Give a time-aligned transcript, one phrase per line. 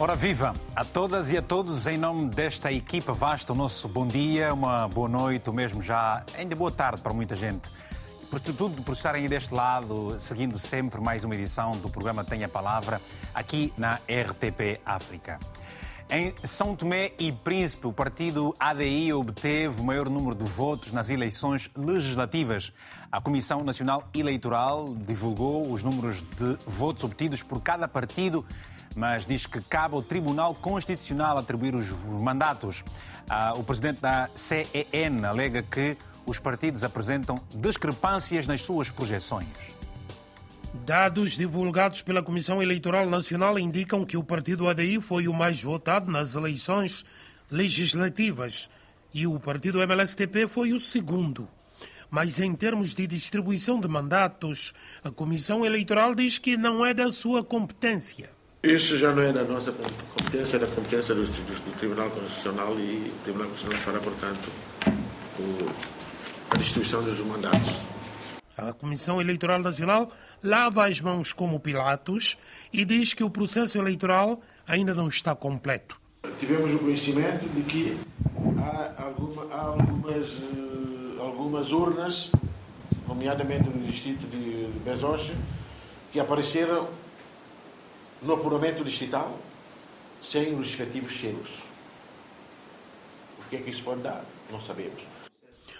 [0.00, 4.06] Ora viva a todas e a todos em nome desta equipa vasta, o nosso bom
[4.06, 7.68] dia, uma boa noite, ou mesmo já ainda boa tarde para muita gente.
[8.30, 12.48] Por tudo por estarem deste lado, seguindo sempre mais uma edição do programa Tenha a
[12.48, 13.00] Palavra,
[13.34, 15.40] aqui na RTP África.
[16.08, 21.10] Em São Tomé e Príncipe, o partido ADI obteve o maior número de votos nas
[21.10, 22.72] eleições legislativas.
[23.10, 28.46] A Comissão Nacional Eleitoral divulgou os números de votos obtidos por cada partido
[28.94, 32.84] mas diz que cabe ao Tribunal Constitucional atribuir os mandatos.
[33.28, 39.48] Ah, o presidente da CEN alega que os partidos apresentam discrepâncias nas suas projeções.
[40.84, 46.10] Dados divulgados pela Comissão Eleitoral Nacional indicam que o partido ADI foi o mais votado
[46.10, 47.04] nas eleições
[47.50, 48.68] legislativas
[49.12, 51.48] e o partido MLSTP foi o segundo.
[52.10, 54.72] Mas em termos de distribuição de mandatos,
[55.02, 58.30] a Comissão Eleitoral diz que não é da sua competência.
[58.62, 63.12] Isso já não é da nossa competência, é da competência do, do, Tribunal Constitucional e
[63.14, 64.48] o Tribunal Constitucional fará, portanto,
[65.38, 65.70] o,
[66.50, 67.72] a distribuição dos mandatos.
[68.56, 70.10] A Comissão Eleitoral Nacional
[70.42, 72.36] lava as mãos como Pilatos
[72.72, 75.96] e diz que o processo eleitoral ainda não está completo.
[76.40, 77.96] Tivemos o conhecimento de que
[78.58, 82.32] há, alguma, há algumas, uh, algumas urnas,
[83.06, 85.32] nomeadamente no distrito de Bezoche,
[86.12, 86.88] que apareceram
[88.22, 89.38] no apuramento distrital
[90.20, 91.50] sem os respectivos selos.
[93.38, 94.24] O que é que isso pode dar?
[94.50, 95.02] Não sabemos.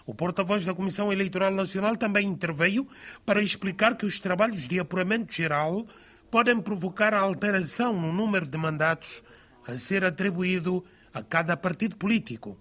[0.06, 2.89] O porta-voz da Comissão Eleitoral Nacional também interveio
[3.27, 5.86] para explicar que os trabalhos de apuramento geral
[6.30, 9.23] podem provocar a alteração no número de mandatos
[9.67, 12.56] a ser atribuído a cada partido político.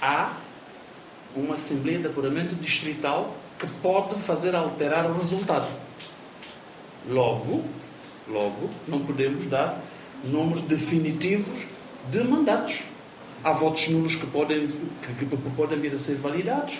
[0.00, 0.36] Há
[1.34, 5.68] uma Assembleia de Apuramento Distrital que pode fazer alterar o resultado.
[7.08, 7.64] Logo,
[8.30, 9.80] Logo, não podemos dar
[10.24, 11.66] números definitivos
[12.10, 12.82] de mandatos.
[13.42, 16.78] Há votos nulos que podem, que, que, podem vir a ser validados.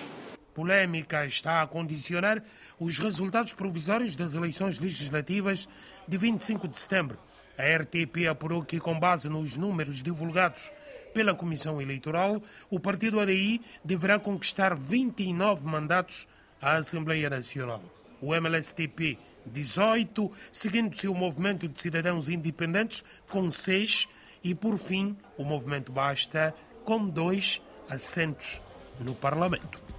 [0.54, 2.42] Polêmica está a condicionar
[2.78, 5.68] os resultados provisórios das eleições legislativas
[6.06, 7.18] de 25 de setembro.
[7.58, 10.72] A RTP apurou que, com base nos números divulgados
[11.12, 12.40] pela Comissão Eleitoral,
[12.70, 16.28] o partido ADI deverá conquistar 29 mandatos
[16.62, 17.82] à Assembleia Nacional.
[18.20, 24.08] O MLSTP 18, seguindo-se o movimento de cidadãos independentes com 6
[24.42, 28.60] e, por fim, o movimento Basta com dois assentos
[29.00, 29.90] no Parlamento.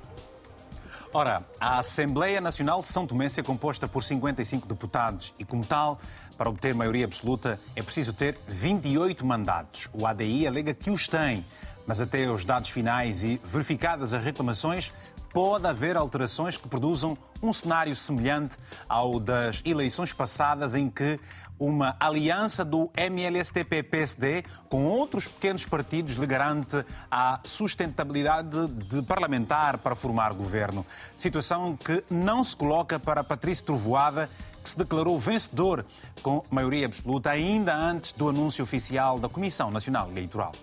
[1.14, 6.00] Ora, a Assembleia Nacional de São Tomé é composta por 55 deputados e, como tal,
[6.38, 9.90] para obter maioria absoluta é preciso ter 28 mandatos.
[9.92, 11.44] O ADI alega que os tem,
[11.86, 14.94] mas até os dados finais e verificadas as reclamações,
[15.34, 21.20] pode haver alterações que produzam um cenário semelhante ao das eleições passadas, em que
[21.62, 29.96] uma aliança do MLSTP-PSD com outros pequenos partidos lhe garante a sustentabilidade de parlamentar para
[29.96, 30.84] formar governo.
[31.16, 34.28] Situação que não se coloca para Patrício Trovoada,
[34.64, 35.86] que se declarou vencedor
[36.24, 40.54] com maioria absoluta ainda antes do anúncio oficial da Comissão Nacional Eleitoral.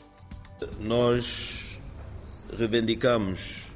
[0.81, 1.79] Nós
[2.57, 3.68] reivindicamos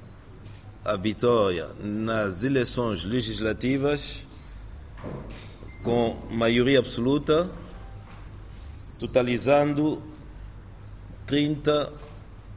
[0.84, 4.24] a vitória nas eleições legislativas
[5.82, 7.50] com maioria absoluta,
[8.98, 10.02] totalizando
[11.26, 11.92] 30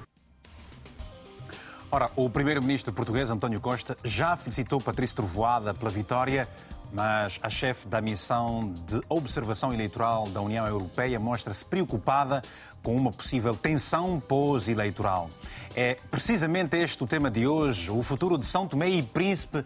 [1.92, 6.46] Ora, o primeiro-ministro português, António Costa, já felicitou Patrício Trovoada pela vitória
[6.94, 12.42] mas a chefe da missão de observação eleitoral da União Europeia mostra-se preocupada
[12.84, 15.30] com uma possível tensão pós-eleitoral.
[15.76, 19.66] É precisamente este o tema de hoje, o futuro de São Tomé e Príncipe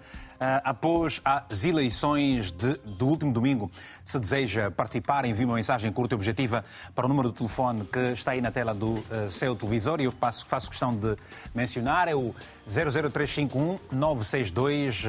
[0.64, 3.72] após as eleições de, do último domingo.
[4.06, 6.64] Se deseja participar, envie uma mensagem curta e objetiva
[6.96, 10.06] para o número de telefone que está aí na tela do uh, seu televisor e
[10.06, 11.16] eu faço, faço questão de
[11.54, 12.34] mencionar, é o
[12.68, 15.08] 00351 962 uh,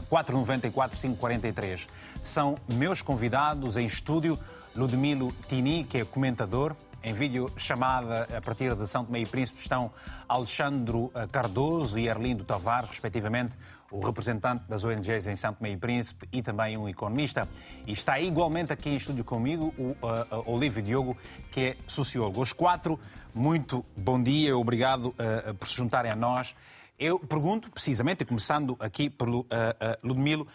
[0.00, 1.86] uh, 494 543.
[2.22, 4.38] São meus convidados em estúdio,
[4.74, 6.74] Ludmilo Tini, que é comentador,
[7.06, 9.92] Em vídeo chamada a partir de São Tomé e Príncipe estão
[10.26, 13.58] Alexandro eh, Cardoso e Erlindo Tavares, respectivamente,
[13.90, 17.46] o representante das ONGs em São Tomé e Príncipe e também um economista.
[17.86, 19.96] E está igualmente aqui em estúdio comigo o uh,
[20.48, 21.14] uh, Olívio Diogo,
[21.52, 22.40] que é sociólogo.
[22.40, 22.98] Os quatro,
[23.34, 26.56] muito bom dia, obrigado uh, por se juntarem a nós.
[26.98, 29.46] Eu pergunto, precisamente, começando aqui pelo uh,
[30.02, 30.48] Ludmilo,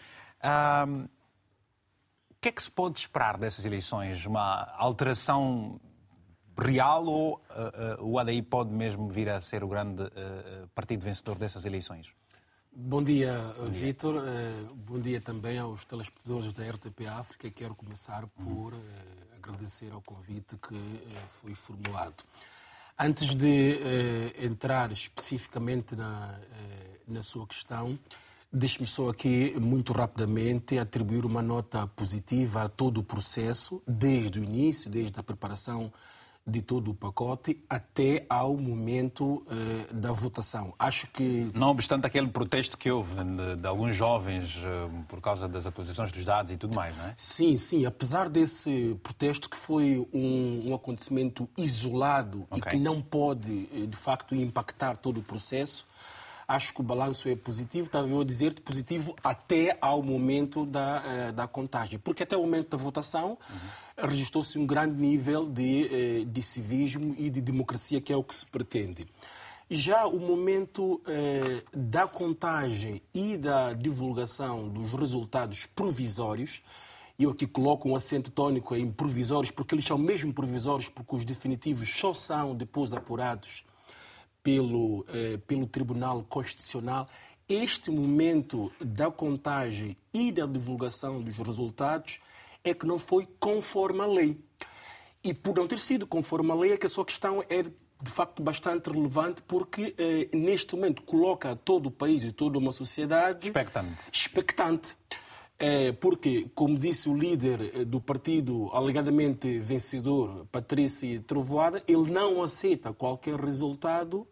[2.28, 4.26] o que é que se pode esperar dessas eleições?
[4.26, 5.78] Uma alteração
[6.60, 11.02] real ou uh, uh, o ADI pode mesmo vir a ser o grande uh, partido
[11.02, 12.12] vencedor dessas eleições?
[12.72, 13.36] Bom dia,
[13.68, 14.22] Vítor.
[14.72, 17.50] bom dia também aos telespectadores da RTP África.
[17.50, 18.72] Quero começar por
[19.36, 20.80] agradecer ao convite que
[21.30, 22.22] foi formulado.
[22.96, 23.76] Antes de
[24.40, 26.38] entrar especificamente na,
[27.08, 27.98] na sua questão,
[28.52, 34.44] Deixe-me só aqui, muito rapidamente, atribuir uma nota positiva a todo o processo, desde o
[34.44, 35.92] início, desde a preparação
[36.46, 40.74] de todo o pacote até ao momento uh, da votação.
[40.78, 41.50] Acho que.
[41.54, 46.10] Não obstante aquele protesto que houve de, de alguns jovens uh, por causa das atualizações
[46.10, 47.14] dos dados e tudo mais, não é?
[47.16, 47.86] Sim, sim.
[47.86, 52.58] Apesar desse protesto que foi um, um acontecimento isolado okay.
[52.58, 55.86] e que não pode, eh, de facto, impactar todo o processo,
[56.50, 61.02] acho que o balanço é positivo, estava eu a dizer positivo até ao momento da,
[61.06, 61.96] eh, da contagem.
[62.00, 64.08] Porque até o momento da votação uhum.
[64.08, 68.34] registrou-se um grande nível de, eh, de civismo e de democracia, que é o que
[68.34, 69.06] se pretende.
[69.70, 76.60] Já o momento eh, da contagem e da divulgação dos resultados provisórios,
[77.16, 81.14] e eu aqui coloco um acento tónico em provisórios, porque eles são mesmo provisórios, porque
[81.14, 83.62] os definitivos só são depois apurados
[84.42, 87.08] pelo, eh, pelo Tribunal Constitucional,
[87.48, 92.20] este momento da contagem e da divulgação dos resultados
[92.62, 94.38] é que não foi conforme a lei.
[95.22, 98.10] E por não ter sido conforme a lei, é que a sua questão é de
[98.10, 103.48] facto bastante relevante porque eh, neste momento coloca todo o país e toda uma sociedade
[103.48, 104.02] expectante.
[104.12, 104.96] expectante.
[105.62, 112.42] É, porque, como disse o líder eh, do partido alegadamente vencedor, Patrícia Trovoada, ele não
[112.42, 114.26] aceita qualquer resultado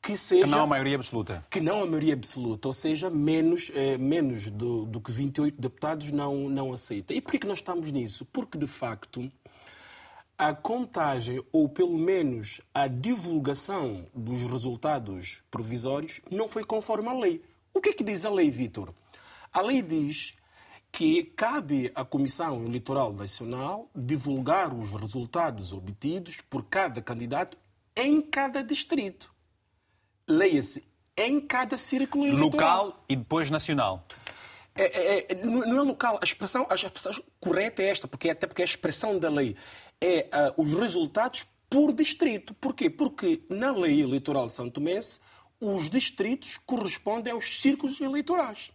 [0.00, 0.44] que seja...
[0.44, 1.46] Que não a maioria absoluta.
[1.50, 6.10] Que não a maioria absoluta, ou seja, menos, é, menos do, do que 28 deputados
[6.12, 7.12] não, não aceita.
[7.12, 8.24] E porquê que nós estamos nisso?
[8.24, 9.30] Porque, de facto,
[10.38, 17.42] a contagem, ou pelo menos a divulgação dos resultados provisórios, não foi conforme a lei.
[17.74, 18.94] O que é que diz a lei, Vitor?
[19.52, 20.37] A lei diz
[20.98, 27.56] que cabe à Comissão Eleitoral Nacional divulgar os resultados obtidos por cada candidato
[27.94, 29.32] em cada distrito.
[30.26, 30.82] Leia-se
[31.16, 32.86] em cada círculo eleitoral.
[32.86, 34.04] Local e depois nacional.
[34.74, 36.18] É, é, é, não é local.
[36.20, 39.54] A expressão, a expressão correta é esta, porque até porque a expressão da lei
[40.00, 40.28] é
[40.58, 42.54] uh, os resultados por distrito.
[42.54, 42.90] Porquê?
[42.90, 44.98] Porque na lei eleitoral de São Tomé
[45.60, 48.70] os distritos correspondem aos círculos eleitorais.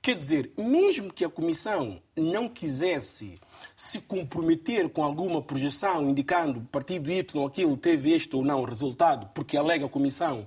[0.00, 3.38] Quer dizer, mesmo que a Comissão não quisesse
[3.74, 9.28] se comprometer com alguma projeção indicando partido Y ou aquilo teve este ou não resultado,
[9.34, 10.46] porque alega a Comissão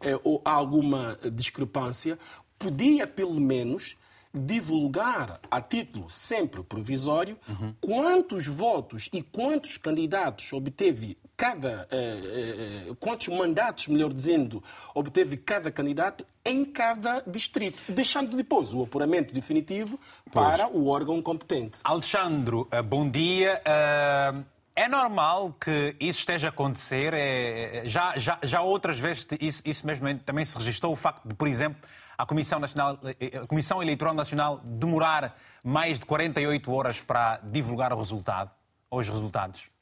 [0.00, 2.18] eh, ou há alguma discrepância,
[2.58, 3.96] podia pelo menos
[4.32, 7.74] divulgar a título sempre provisório uhum.
[7.80, 14.62] quantos votos e quantos candidatos obteve cada eh, eh, quantos mandatos, melhor dizendo,
[14.94, 19.98] obteve cada candidato em cada distrito, deixando depois o apuramento definitivo
[20.30, 20.46] pois.
[20.46, 21.80] para o órgão competente.
[21.84, 23.60] Alexandro, eh, bom dia.
[24.76, 27.14] É normal que isso esteja a acontecer?
[27.14, 31.28] É, é, já, já, já outras vezes isso, isso mesmo também se registrou, o facto
[31.28, 31.80] de, por exemplo,
[32.18, 32.98] a Comissão, Nacional,
[33.42, 38.50] a Comissão Eleitoral Nacional demorar mais de 48 horas para divulgar o resultado,
[38.90, 39.73] os resultados?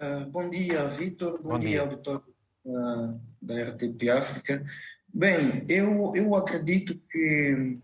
[0.00, 1.42] Uh, bom dia, Vitor.
[1.42, 2.22] Bom, bom, dia, dia auditor
[2.64, 4.64] uh, da RTP África.
[5.12, 7.78] Bem, eu, eu acredito que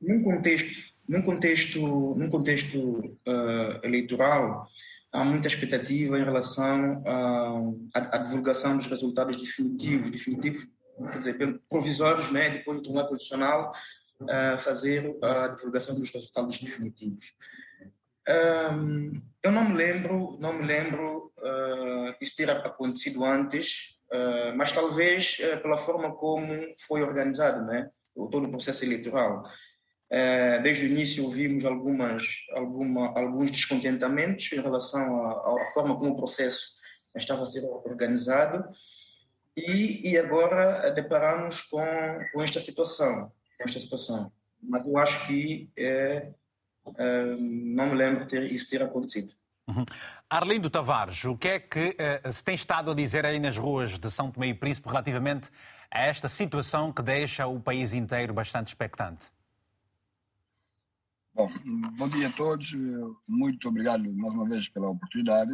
[0.00, 1.80] num contexto, num contexto,
[2.16, 4.66] num contexto uh, eleitoral,
[5.12, 10.66] há muita expectativa em relação à, à, divulgação dos resultados definitivos, definitivos,
[11.12, 13.72] quer dizer, provisórios, né, depois do Tribunal Constitucional
[14.58, 17.34] fazer a divulgação dos resultados definitivos.
[18.72, 24.72] Um, eu não me lembro, não me lembro uh, isso ter acontecido antes, uh, mas
[24.72, 26.48] talvez uh, pela forma como
[26.88, 29.42] foi organizado, né, todo o processo eleitoral.
[30.10, 36.16] Uh, desde o início ouvimos algumas, alguma, alguns descontentamentos em relação à, forma como o
[36.16, 36.80] processo
[37.14, 38.64] estava a ser organizado
[39.54, 41.84] e, e agora deparamos com,
[42.32, 44.32] com esta situação, com esta situação.
[44.62, 46.32] Mas eu acho que é,
[47.38, 49.32] não me lembro ter isso ter acontecido.
[49.66, 49.84] Uhum.
[50.28, 53.98] Arlindo Tavares, o que é que uh, se tem estado a dizer aí nas ruas
[53.98, 55.50] de São Tomé e Príncipe relativamente
[55.90, 59.24] a esta situação que deixa o país inteiro bastante expectante?
[61.34, 61.50] Bom,
[61.96, 62.72] bom dia a todos.
[63.26, 65.52] Muito obrigado mais uma vez pela oportunidade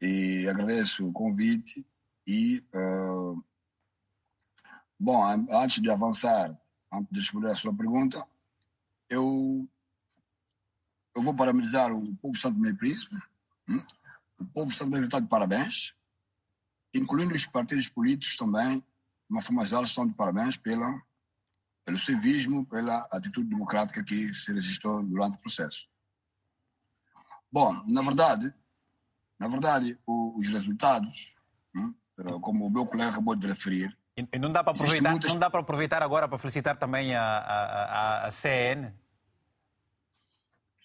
[0.00, 1.86] e agradeço o convite
[2.26, 3.44] e uh,
[4.98, 6.56] bom, antes de avançar,
[6.92, 8.26] antes de responder a sua pergunta,
[9.08, 9.68] eu
[11.16, 13.16] eu vou parabenizar o povo Santo Meio Príncipe,
[13.68, 13.82] hum?
[14.38, 15.94] o povo Santo Meio está de parabéns,
[16.94, 18.84] incluindo os partidos políticos também, de
[19.30, 20.94] uma forma geral, estão de parabéns pela,
[21.86, 25.88] pelo civismo, pela atitude democrática que se registrou durante o processo.
[27.50, 28.54] Bom, na verdade,
[29.38, 31.34] na verdade, o, os resultados,
[31.74, 31.94] hum,
[32.42, 33.96] como o meu colega acabou de referir,
[34.32, 35.30] e não dá para aproveitar, muitas...
[35.30, 38.90] não dá para aproveitar agora para felicitar também a, a, a, a CN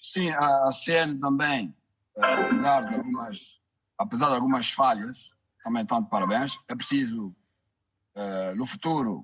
[0.02, 1.78] Sim, a, a CN também,
[2.18, 3.62] eh, apesar de algumas,
[4.00, 5.32] apesar de algumas falhas,
[5.64, 6.60] também estão de parabéns.
[6.68, 7.36] É preciso,
[8.16, 9.24] uh, no futuro,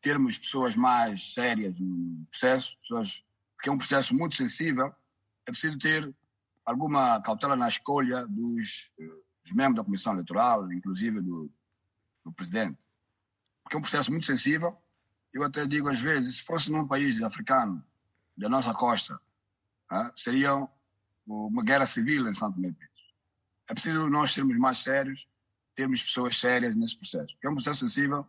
[0.00, 4.92] termos pessoas mais sérias no processo, pessoas, porque é um processo muito sensível.
[5.46, 6.12] É preciso ter
[6.64, 8.92] alguma cautela na escolha dos,
[9.44, 11.48] dos membros da comissão eleitoral, inclusive do,
[12.24, 12.84] do presidente,
[13.62, 14.76] porque é um processo muito sensível.
[15.32, 17.84] Eu até digo às vezes, se fosse num país africano
[18.36, 19.20] da nossa costa,
[19.90, 20.68] ah, seria
[21.26, 22.74] uma guerra civil em Santo Tomé
[23.68, 25.28] É preciso nós sermos mais sérios,
[25.74, 27.34] termos pessoas sérias nesse processo.
[27.34, 28.26] Porque é um processo sensível,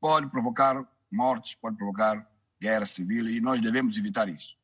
[0.00, 2.28] pode provocar mortes, pode provocar
[2.60, 4.56] guerra civil e nós devemos evitar isso.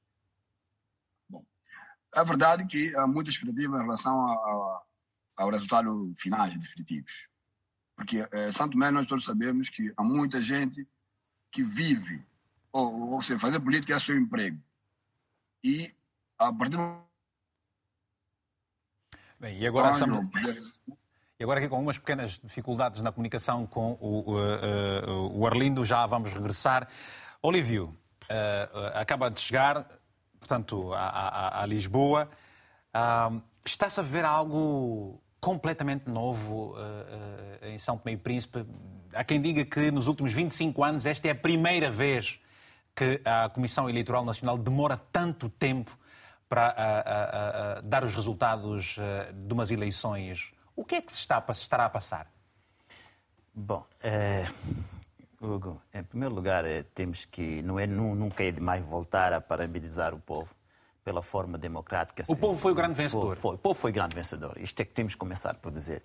[1.29, 1.45] Bom,
[2.15, 4.87] é verdade que há muita expectativa em relação ao,
[5.37, 7.29] ao resultado finais definitivos.
[7.97, 10.87] Porque eh, Santo Tomé nós todos sabemos que há muita gente
[11.51, 12.23] que vive,
[12.71, 14.63] ou, ou seja, fazer política é seu emprego.
[15.65, 15.95] E
[16.39, 17.07] a partir do
[19.39, 20.27] Bem, e agora, estamos...
[21.39, 24.39] e agora aqui com algumas pequenas dificuldades na comunicação com o, uh,
[25.07, 26.89] uh, o Arlindo, já vamos regressar.
[27.43, 27.95] Olívio,
[28.31, 29.87] uh, acaba de chegar,
[30.41, 32.31] portanto, a, a, a Lisboa.
[33.63, 36.75] Está-se a ver algo completamente novo
[37.61, 38.65] em São Tomé e Príncipe.
[39.13, 42.41] Há quem diga que nos últimos 25 anos esta é a primeira vez
[42.95, 45.97] que a Comissão Eleitoral Nacional demora tanto tempo
[46.49, 51.87] para dar os resultados eh, de umas eleições, o que é que se está, estará
[51.87, 52.31] a passar?
[53.53, 54.47] Bom, é,
[55.41, 60.15] Hugo, em primeiro lugar, é, temos que, não é, nunca é demais voltar a parabenizar
[60.15, 60.55] o povo
[61.03, 62.23] pela forma democrática.
[62.29, 63.37] O povo foi o grande vencedor.
[63.37, 64.59] Foi, o povo foi o grande vencedor.
[64.59, 66.03] Isto é que temos que começar por dizer.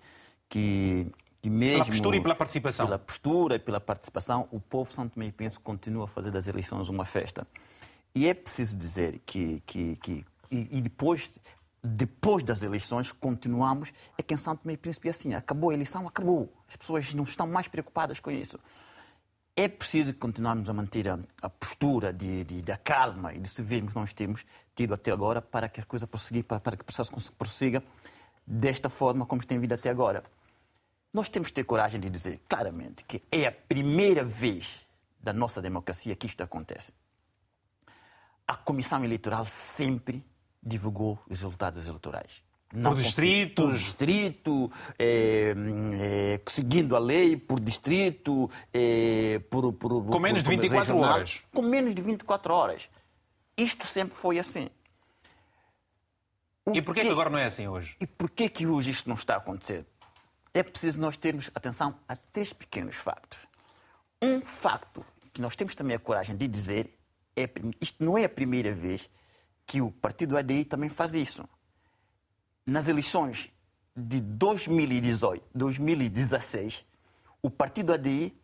[0.48, 1.84] Que, que mesmo...
[1.84, 2.86] Pela postura e pela participação.
[2.86, 6.88] Pela postura e pela participação, o povo Santo e Príncipe continua a fazer das eleições
[6.88, 7.46] uma festa.
[8.14, 11.30] E é preciso dizer que, que, que e, e depois
[11.84, 16.06] depois das eleições, continuamos, é que em Santo e Príncipe é assim, acabou a eleição,
[16.06, 16.52] acabou.
[16.68, 18.56] As pessoas não estão mais preocupadas com isso.
[19.56, 23.88] É preciso continuarmos a manter a, a postura de, de, de calma e de civismo
[23.88, 26.84] que nós temos tido até agora para que a coisa prossiga, para, para que o
[26.84, 27.82] processo prossiga
[28.46, 30.22] desta forma como tem vindo até agora.
[31.12, 34.86] Nós temos que ter coragem de dizer claramente que é a primeira vez
[35.20, 36.92] da nossa democracia que isto acontece.
[38.46, 40.24] A Comissão Eleitoral sempre
[40.62, 42.42] divulgou os resultados eleitorais.
[42.72, 43.64] Não por distritos?
[43.64, 45.54] Por distrito, é,
[46.00, 51.14] é, seguindo a lei, por distrito, é, por, por, Com menos por, de 24 regional,
[51.14, 51.42] horas.
[51.52, 52.88] Com menos de 24 horas.
[53.56, 54.70] Isto sempre foi assim.
[56.64, 57.94] O e porquê que agora não é assim hoje?
[58.00, 59.84] E porquê que hoje isto não está a acontecer?
[60.54, 63.38] É preciso nós termos atenção a três pequenos factos.
[64.22, 66.90] Um facto que nós temos também a coragem de dizer
[67.36, 67.48] é
[67.80, 69.10] isto não é a primeira vez
[69.66, 71.44] que o partido ADI também faz isso.
[72.66, 73.50] Nas eleições
[73.96, 76.84] de 2018, 2016,
[77.42, 78.36] o partido ADI,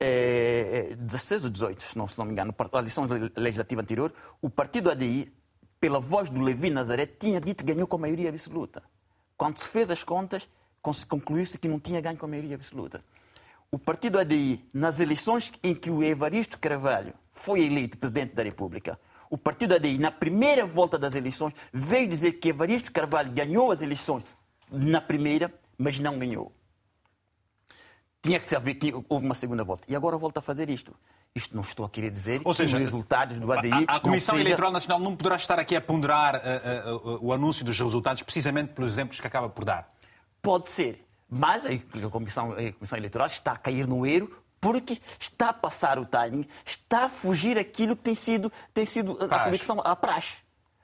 [0.00, 3.06] é, 16 ou 18, se não, se não me engano, a eleição
[3.36, 5.32] legislativa anterior, o partido ADI,
[5.78, 8.82] pela voz do Levi Nazaré, tinha dito que ganhou com a maioria absoluta.
[9.36, 10.48] Quando se fez as contas,
[11.08, 13.04] concluiu-se que não tinha ganho com a maioria absoluta.
[13.70, 18.98] O partido ADI, nas eleições em que o Evaristo Carvalho foi eleito presidente da República,
[19.36, 23.82] o partido ADI, na primeira volta das eleições, veio dizer que Evaristo Carvalho ganhou as
[23.82, 24.24] eleições
[24.72, 26.50] na primeira, mas não ganhou.
[28.22, 29.84] Tinha que saber que houve uma segunda volta.
[29.88, 30.96] E agora volta a fazer isto.
[31.34, 33.70] Isto não estou a querer dizer Ou seja, que os resultados do ADI.
[33.86, 34.46] A, a Comissão seja...
[34.46, 38.22] Eleitoral Nacional não poderá estar aqui a ponderar uh, uh, uh, o anúncio dos resultados
[38.22, 39.86] precisamente pelos exemplos que acaba por dar?
[40.40, 41.06] Pode ser.
[41.28, 44.30] Mas a Comissão, a Comissão Eleitoral está a cair no erro
[44.66, 49.16] porque está a passar o timing, está a fugir aquilo que tem sido, tem sido
[49.30, 50.38] a convicção, a praxe.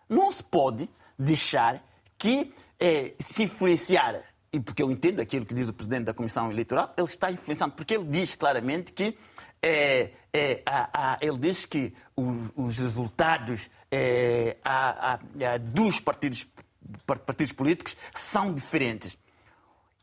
[0.08, 1.82] Não se pode deixar
[2.16, 4.22] que é, se influenciar,
[4.52, 7.74] e porque eu entendo aquilo que diz o presidente da Comissão Eleitoral, ele está influenciando,
[7.74, 9.18] porque ele diz claramente que
[9.60, 15.18] é, é, a, a, ele diz que os, os resultados é, a,
[15.60, 16.46] dos partidos,
[17.04, 19.18] partidos políticos são diferentes.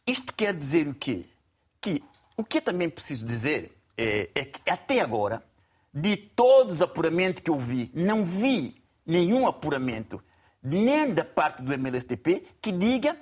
[0.05, 1.23] Isto quer dizer o quê?
[1.79, 2.03] Que
[2.39, 5.43] o que também preciso dizer é, é que até agora,
[5.93, 10.23] de todos os apuramentos que eu vi, não vi nenhum apuramento,
[10.63, 13.17] nem da parte do MLSTP, que diga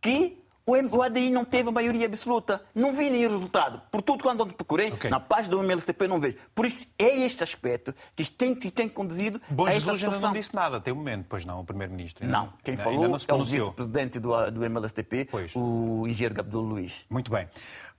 [0.00, 2.62] que o ADI não teve a maioria absoluta.
[2.72, 3.82] Não vi nenhum resultado.
[3.90, 5.10] Por tudo quando eu procurei, okay.
[5.10, 6.36] na página do MLSTP não vejo.
[6.54, 10.32] Por isso, é este aspecto que tem, que tem conduzido Bom, a esta Jesus não
[10.32, 12.26] disse nada até o momento, pois não, o Primeiro-Ministro.
[12.26, 15.52] Não, quem ainda, falou ainda é o vice-presidente do, do MLSTP, pois.
[15.56, 17.04] o engenheiro Abdul Luiz.
[17.10, 17.48] Muito bem.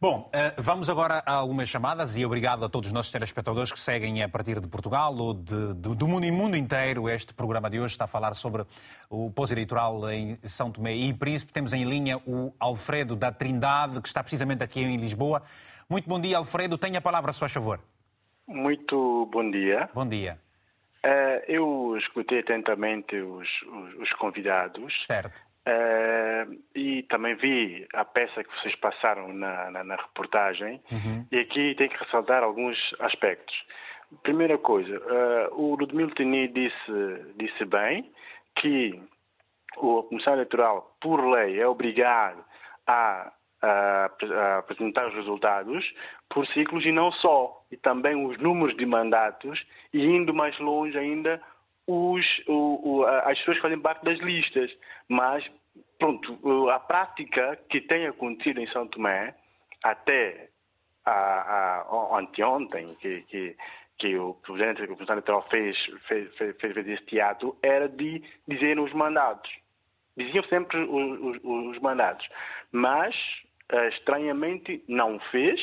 [0.03, 3.79] Bom, eh, vamos agora a algumas chamadas e obrigado a todos os nossos telespectadores que
[3.79, 7.07] seguem a partir de Portugal ou de, de, do mundo mundo inteiro.
[7.07, 8.65] Este programa de hoje está a falar sobre
[9.09, 11.53] o pós-eleitoral em São Tomé e Príncipe.
[11.53, 15.41] Temos em linha o Alfredo da Trindade, que está precisamente aqui em Lisboa.
[15.89, 16.77] Muito bom dia, Alfredo.
[16.77, 17.79] Tenha a palavra, a sua favor.
[18.45, 19.89] Muito bom dia.
[19.93, 20.37] Bom dia.
[21.05, 25.01] Uh, eu escutei atentamente os, os, os convidados.
[25.07, 25.52] Certo.
[25.65, 31.25] Uh, e também vi a peça que vocês passaram na, na, na reportagem uhum.
[31.31, 33.55] e aqui tem que ressaltar alguns aspectos.
[34.23, 38.11] Primeira coisa, uh, o Ludmilo Tini disse, disse bem
[38.57, 39.01] que
[39.77, 42.43] a Comissão Eleitoral, por lei, é obrigada
[42.85, 45.93] a, a, a, apresentar os resultados
[46.29, 50.97] por ciclos e não só, e também os números de mandatos e indo mais longe
[50.97, 51.41] ainda
[51.87, 54.71] os, o, o, as pessoas fazem parte das listas,
[55.07, 55.49] mas
[55.99, 59.35] pronto, a prática que tem acontecido em São Tomé
[59.83, 60.49] até
[61.05, 63.57] a, a, anteontem, que, que,
[63.97, 68.79] que o presidente, o presidente eleitoral fez, fez, fez, fez este ato, era de dizer
[68.79, 69.49] os mandados.
[70.15, 72.27] Diziam sempre os, os, os mandatos,
[72.71, 73.15] mas
[73.69, 75.59] eh, estranhamente não fez,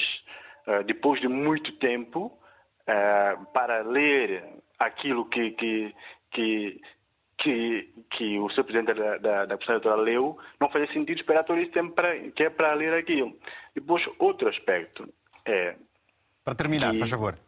[0.67, 2.37] eh, depois de muito tempo,
[2.87, 4.45] eh, para ler
[4.79, 5.95] aquilo que, que,
[6.31, 6.81] que,
[7.39, 11.45] que, que o seu presidente da, da, da Comissão Eleitoral leu, não fazia sentido esperar
[11.45, 11.95] todo esse tempo
[12.35, 13.37] que é para ler aquilo.
[13.75, 15.09] Depois, outro aspecto
[15.45, 15.77] é...
[16.45, 17.39] Para terminar, que, faz favor.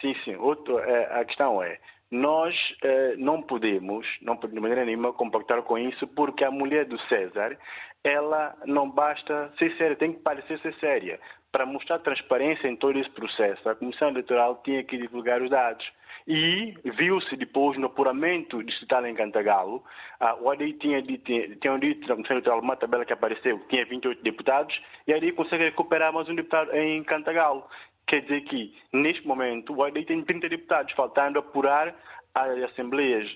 [0.00, 0.36] Sim, sim.
[0.36, 1.78] Outro, é, a questão é,
[2.10, 6.98] nós eh, não podemos, não de maneira nenhuma, compactar com isso, porque a mulher do
[7.02, 7.56] César,
[8.02, 11.20] ela não basta ser séria, tem que parecer ser séria.
[11.52, 15.88] Para mostrar transparência em todo esse processo, a Comissão Eleitoral tinha que divulgar os dados.
[16.26, 19.82] E viu-se depois no apuramento distrital em Cantagalo,
[20.20, 23.84] ah, o ADI tinha dito, tinha dito na Comissão Eleitoral uma tabela que apareceu, tinha
[23.84, 27.64] 28 deputados, e a ADI consegue recuperar mais um deputado em Cantagalo.
[28.06, 31.94] Quer dizer que, neste momento, o ADI tem 30 deputados, faltando apurar
[32.34, 33.26] as assembleias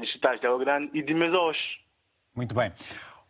[0.00, 1.56] distritais de Algo Grande e de Mesós.
[2.34, 2.72] Muito bem.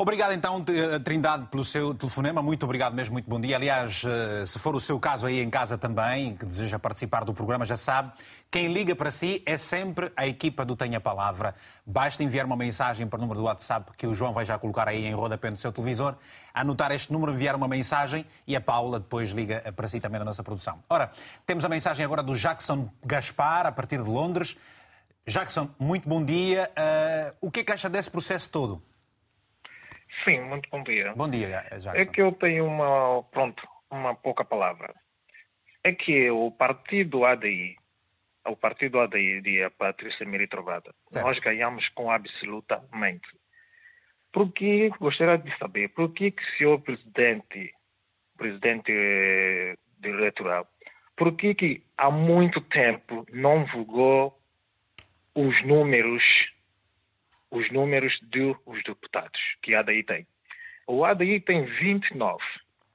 [0.01, 2.41] Obrigado então, eh, Trindade, pelo seu telefonema.
[2.41, 3.57] Muito obrigado mesmo, muito bom dia.
[3.57, 7.35] Aliás, eh, se for o seu caso aí em casa também, que deseja participar do
[7.35, 8.13] programa, já sabe,
[8.49, 11.53] quem liga para si é sempre a equipa do Tenha Palavra.
[11.85, 14.87] Basta enviar uma mensagem para o número do WhatsApp que o João vai já colocar
[14.87, 16.15] aí em rodapé no seu televisor,
[16.55, 20.25] anotar este número, enviar uma mensagem e a Paula depois liga para si também na
[20.25, 20.79] nossa produção.
[20.89, 21.11] Ora,
[21.45, 24.57] temos a mensagem agora do Jackson Gaspar, a partir de Londres.
[25.27, 26.71] Jackson, muito bom dia.
[26.71, 28.81] Uh, o que é que acha desse processo todo?
[30.25, 31.13] Sim, muito bom dia.
[31.15, 31.91] Bom dia, Jackson.
[31.95, 34.95] É que eu tenho uma, pronto, uma pouca palavra.
[35.85, 37.77] É que o partido ADI,
[38.47, 43.29] o partido ADI de Patrícia Meritrovada, nós ganhamos com absolutamente.
[44.33, 47.73] Porque, gostaria de saber, por que que o senhor presidente,
[48.37, 48.93] presidente
[50.03, 50.69] eleitoral,
[51.17, 54.39] por que que há muito tempo não divulgou
[55.35, 56.23] os números
[57.51, 60.27] os números dos deputados que a ADI tem.
[60.87, 62.43] O ADI tem 29,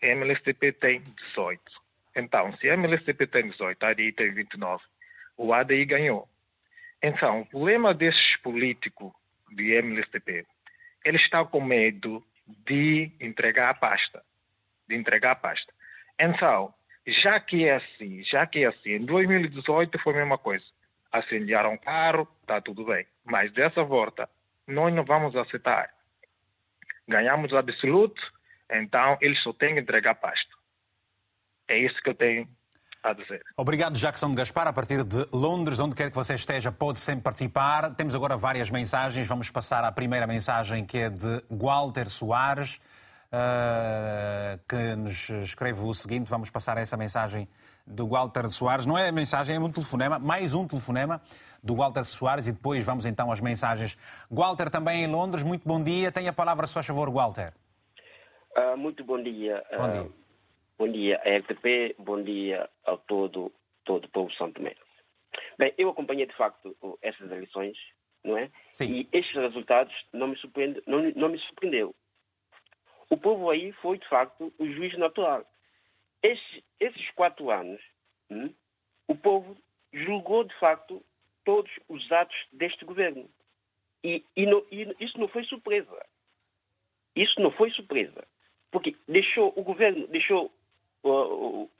[0.01, 1.61] a MLSTP tem 18.
[2.15, 4.83] Então, se a MLSTP tem 18, a ADI tem 29,
[5.37, 6.27] o ADI ganhou.
[7.01, 9.11] Então, o problema desses políticos
[9.51, 10.45] de MLSTP,
[11.03, 14.23] ele está com medo de entregar a pasta,
[14.87, 15.73] de entregar a pasta.
[16.19, 16.73] Então,
[17.05, 20.65] já que é assim, já que é assim, em 2018 foi a mesma coisa.
[21.11, 23.05] Acendiaram carro, está tudo bem.
[23.23, 24.29] Mas dessa volta,
[24.67, 25.89] nós não vamos aceitar.
[27.07, 28.21] Ganhamos o absoluto,
[28.71, 30.57] então eles só têm que entregar pasto.
[31.67, 32.47] É isso que eu tenho
[33.03, 33.41] a dizer.
[33.57, 34.67] Obrigado, Jackson Gaspar.
[34.67, 37.93] A partir de Londres, onde quer que você esteja, pode sempre participar.
[37.95, 39.27] Temos agora várias mensagens.
[39.27, 42.79] Vamos passar à primeira mensagem, que é de Walter Soares,
[43.27, 46.29] uh, que nos escreve o seguinte.
[46.29, 47.47] Vamos passar essa mensagem
[47.85, 48.85] do Walter Soares.
[48.85, 51.21] Não é mensagem, é um telefonema, mais um telefonema
[51.63, 53.97] do Walter Soares e depois vamos então às mensagens.
[54.29, 56.11] Walter também em Londres, muito bom dia.
[56.11, 57.53] Tenha a palavra, se faz favor, Walter.
[58.55, 59.63] Uh, muito bom dia.
[59.71, 60.01] Bom dia.
[60.01, 60.13] Uh,
[60.77, 63.51] bom dia RTP, bom dia a todo,
[63.85, 64.75] todo o povo Santo Tomé.
[65.57, 67.77] Bem, eu acompanhei de facto essas eleições,
[68.23, 68.51] não é?
[68.73, 68.91] Sim.
[68.91, 71.95] E estes resultados não me, surpreende, não, não me surpreendeu.
[73.09, 75.45] O povo aí foi de facto o juiz natural.
[76.21, 77.81] Esses, esses quatro anos,
[78.29, 78.53] hum,
[79.07, 79.57] o povo
[79.91, 81.03] julgou de facto
[81.43, 83.29] todos os atos deste governo.
[84.03, 86.05] E, e, não, e isso não foi surpresa.
[87.15, 88.25] Isso não foi surpresa.
[88.71, 90.51] Porque deixou, o governo deixou,
[91.03, 91.71] uh, uh,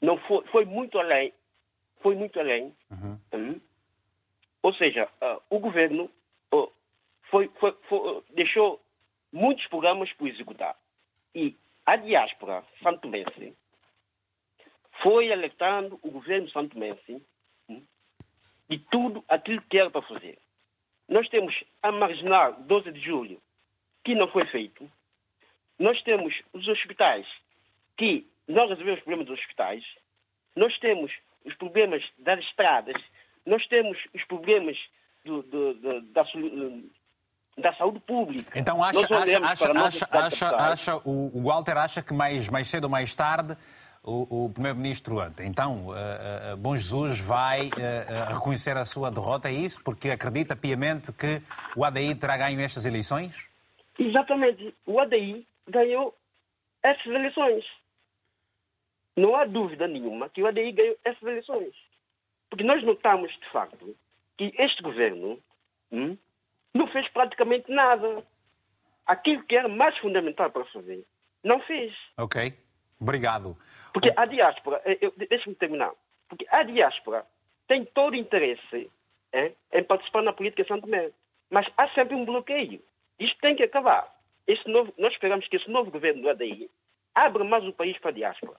[0.00, 1.32] não foi, foi muito além,
[2.00, 2.74] foi muito além.
[2.90, 3.18] Uhum.
[3.32, 3.60] Hum?
[4.62, 6.10] Ou seja, uh, o governo
[7.30, 8.80] foi, foi, foi, deixou
[9.32, 10.76] muitos programas para executar.
[11.34, 13.56] E a diáspora santomense
[15.02, 17.20] foi alertando o governo santomense hum,
[18.68, 20.38] de tudo aquilo que era para fazer.
[21.08, 23.40] Nós temos a marginal 12 de julho,
[24.04, 24.90] que não foi feito.
[25.78, 27.26] Nós temos os hospitais,
[27.96, 29.84] que não resolvemos os problemas dos hospitais.
[30.54, 31.12] Nós temos
[31.44, 33.00] os problemas das estradas.
[33.44, 34.76] Nós temos os problemas
[35.24, 36.24] do, do, do, da,
[37.58, 38.58] da saúde pública.
[38.58, 43.14] Então acha, acha, acha, acha, acha, o Walter acha que mais, mais cedo ou mais
[43.14, 43.56] tarde
[44.06, 49.52] o, o Primeiro-Ministro, então, uh, uh, Bom Jesus vai uh, reconhecer a sua derrota, é
[49.52, 49.82] isso?
[49.82, 51.42] Porque acredita piamente que
[51.76, 53.48] o ADI terá ganho estas eleições?
[53.98, 54.72] Exatamente.
[54.86, 56.16] O ADI ganhou
[56.84, 57.64] essas eleições.
[59.16, 61.74] Não há dúvida nenhuma que o ADI ganhou essas eleições.
[62.48, 63.96] Porque nós notamos, de facto,
[64.38, 65.36] que este governo
[65.90, 66.16] hum,
[66.72, 68.22] não fez praticamente nada.
[69.04, 71.04] Aquilo que era mais fundamental para fazer,
[71.42, 71.92] não fez.
[72.16, 72.56] Ok.
[73.00, 73.56] Obrigado.
[73.96, 74.82] Porque a diáspora,
[75.30, 75.90] deixe-me terminar,
[76.28, 77.24] porque a diáspora
[77.66, 78.90] tem todo o interesse
[79.72, 81.12] em participar na política de Tomé,
[81.48, 82.82] mas há sempre um bloqueio.
[83.18, 84.14] Isto tem que acabar.
[84.46, 86.70] Esse novo, nós esperamos que esse novo governo do ADI
[87.14, 88.58] abra mais o país para a diáspora.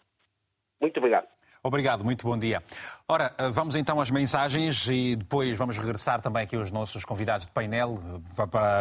[0.81, 1.27] Muito obrigado.
[1.61, 2.63] Obrigado, muito bom dia.
[3.07, 7.45] Ora, eh, vamos então às mensagens e depois vamos regressar também aqui aos nossos convidados
[7.45, 7.93] de painel.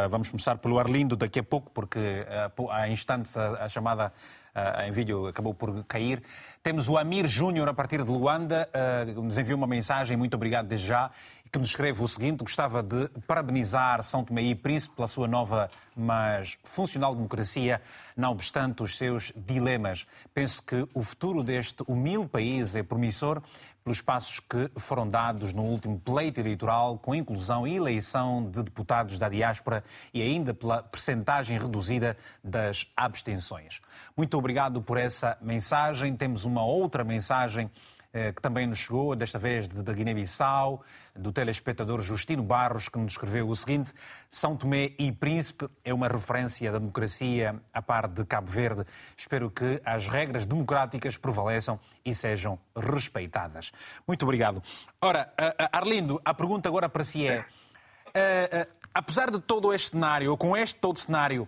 [0.09, 4.11] Vamos começar pelo Arlindo daqui a pouco, porque eh, há instantes a chamada
[4.87, 6.23] em vídeo acabou por cair.
[6.63, 8.69] Temos o Amir Júnior a partir de Luanda,
[9.07, 11.11] que nos enviou uma mensagem, muito obrigado desde já,
[11.57, 15.71] que nos escreve o seguinte: gostava de parabenizar São Tomé e Príncipe pela sua nova,
[15.97, 17.81] mas funcional democracia,
[18.15, 20.07] não obstante os seus dilemas.
[20.35, 23.43] Penso que o futuro deste humilde país é promissor
[23.83, 29.19] pelos passos que foram dados no último pleito eleitoral, com inclusão e eleição de deputados
[29.19, 33.81] da diáspora e ainda pela percentagem reduzida das abstenções.
[34.15, 36.17] Muito obrigado por essa mensagem.
[36.17, 37.71] Temos uma outra mensagem
[38.35, 40.83] que também nos chegou, desta vez da Guiné-Bissau,
[41.15, 43.93] do telespectador Justino Barros, que nos escreveu o seguinte:
[44.31, 48.85] São Tomé e Príncipe é uma referência da democracia a par de Cabo Verde.
[49.17, 53.73] Espero que as regras democráticas prevaleçam e sejam respeitadas.
[54.07, 54.63] Muito obrigado.
[55.01, 55.33] Ora,
[55.73, 57.45] Arlindo, a pergunta agora para si é:
[58.95, 61.47] apesar de todo este cenário, ou com este todo cenário,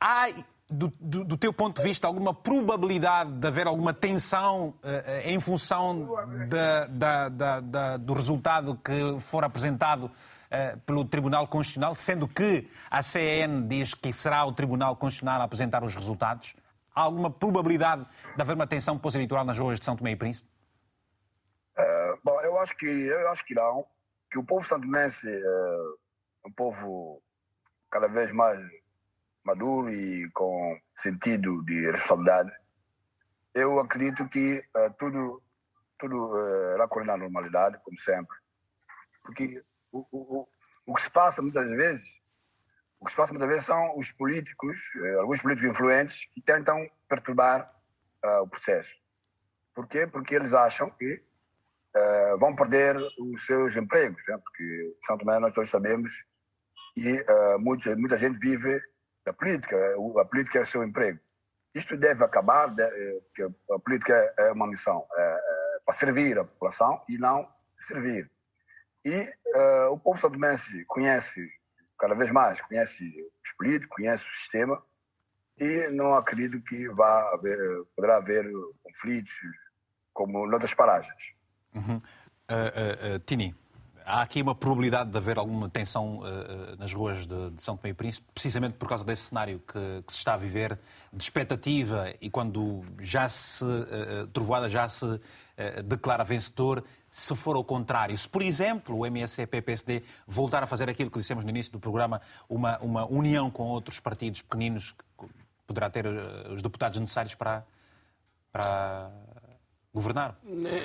[0.00, 0.26] há
[0.68, 5.38] do, do, do, teu ponto de vista, alguma probabilidade de haver alguma tensão uh, em
[5.38, 12.68] função da, da, da, do resultado que for apresentado uh, pelo Tribunal Constitucional, sendo que
[12.90, 16.56] a CEN diz que será o Tribunal Constitucional a apresentar os resultados?
[16.94, 20.48] Há alguma probabilidade de haver uma tensão pós-eleitoral nas ruas de São Tomé e Príncipe?
[22.24, 23.86] Bom, eu acho que eu acho que não,
[24.30, 27.22] que o povo santomense é um povo
[27.88, 28.58] cada vez mais
[29.46, 32.52] maduro e com sentido de responsabilidade,
[33.54, 35.42] eu acredito que uh, tudo
[35.98, 38.36] tudo uh, correr na normalidade, como sempre.
[39.22, 40.48] Porque o, o,
[40.86, 42.06] o que se passa muitas vezes,
[43.00, 46.88] o que se passa muitas vezes são os políticos, uh, alguns políticos influentes, que tentam
[47.08, 47.72] perturbar
[48.24, 48.94] uh, o processo.
[49.74, 50.06] Por quê?
[50.06, 51.22] Porque eles acham que
[52.38, 54.36] vão perder os seus empregos, né?
[54.36, 56.12] porque São Tomé nós todos sabemos
[56.94, 57.24] e
[57.58, 58.82] muita, muita gente vive
[59.26, 59.76] da política.
[60.20, 61.18] A política é seu emprego.
[61.74, 67.02] Isto deve acabar, porque a política é uma missão é, é, para servir a população
[67.08, 68.30] e não servir.
[69.04, 69.20] E
[69.54, 71.46] uh, o povo santomense conhece,
[71.98, 73.04] cada vez mais, conhece
[73.44, 74.82] os políticos, conhece o sistema
[75.58, 77.58] e não acredito que vá haver,
[77.94, 78.50] poderá haver
[78.82, 79.32] conflitos
[80.14, 81.34] como noutras paragens.
[81.74, 81.96] Uhum.
[81.98, 83.54] Uh, uh, Tini,
[84.06, 87.90] há aqui uma probabilidade de haver alguma tensão uh, nas ruas de, de, São Tomé
[87.90, 90.78] e Príncipe, precisamente por causa desse cenário que, que, se está a viver,
[91.12, 95.20] de expectativa, e quando já se, uh, Trovoada já se uh,
[95.84, 101.10] declara vencedor, se for ao contrário, se, por exemplo, o MSCP-PSD voltar a fazer aquilo
[101.10, 105.26] que dissemos no início do programa, uma, uma união com outros partidos pequeninos, que
[105.66, 106.06] poderá ter
[106.50, 107.64] os deputados necessários para,
[108.52, 109.10] para
[109.92, 110.36] governar?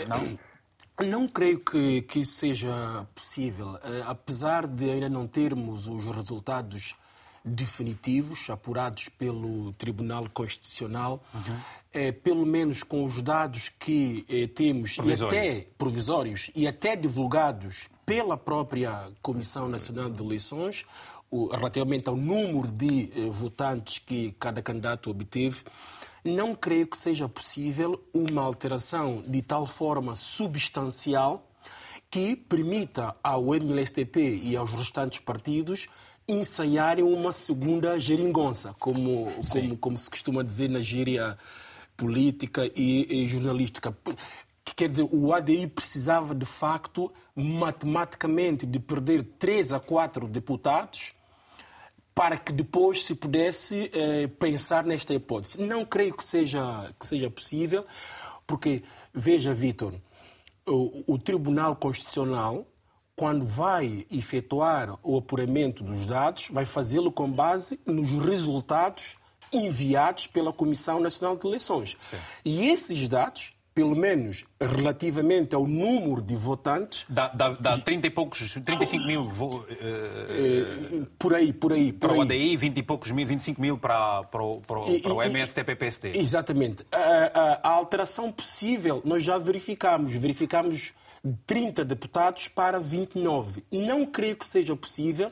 [0.07, 0.50] Não?
[0.99, 3.73] Não creio que, que isso seja possível.
[3.75, 6.93] Uh, apesar de ainda não termos os resultados
[7.43, 11.57] definitivos, apurados pelo Tribunal Constitucional, uhum.
[11.91, 17.89] eh, pelo menos com os dados que eh, temos, e até provisórios, e até divulgados
[18.05, 20.85] pela própria Comissão Nacional de Eleições,
[21.31, 25.63] o, relativamente ao número de eh, votantes que cada candidato obteve,
[26.23, 31.47] não creio que seja possível uma alteração de tal forma substancial
[32.09, 35.87] que permita ao MLSTP e aos restantes partidos
[36.27, 41.37] ensaiarem uma segunda geringonça, como, como, como se costuma dizer na gíria
[41.97, 43.95] política e, e jornalística.
[44.75, 51.13] Quer dizer, o ADI precisava de facto, matematicamente, de perder três a quatro deputados
[52.21, 55.59] para que depois se pudesse eh, pensar nesta hipótese.
[55.59, 57.83] Não creio que seja, que seja possível,
[58.45, 59.95] porque, veja, Vitor,
[60.67, 62.67] o, o Tribunal Constitucional,
[63.15, 69.17] quando vai efetuar o apuramento dos dados, vai fazê-lo com base nos resultados
[69.51, 71.97] enviados pela Comissão Nacional de Eleições.
[72.07, 72.17] Sim.
[72.45, 77.05] E esses dados pelo menos relativamente ao número de votantes.
[77.07, 79.21] Dá, dá, dá 30 e poucos, 35 mil.
[79.23, 81.93] Uh, por aí, por aí.
[81.93, 82.19] Por para aí.
[82.19, 86.17] o ADI, 20 e poucos mil, 25 mil para, para, para, e, para o MSTP-PSD.
[86.17, 86.85] Exatamente.
[86.91, 90.11] A, a, a, alteração possível nós já verificamos.
[90.13, 90.93] Verificamos
[91.45, 93.63] 30 deputados para 29.
[93.71, 95.31] Não creio que seja possível,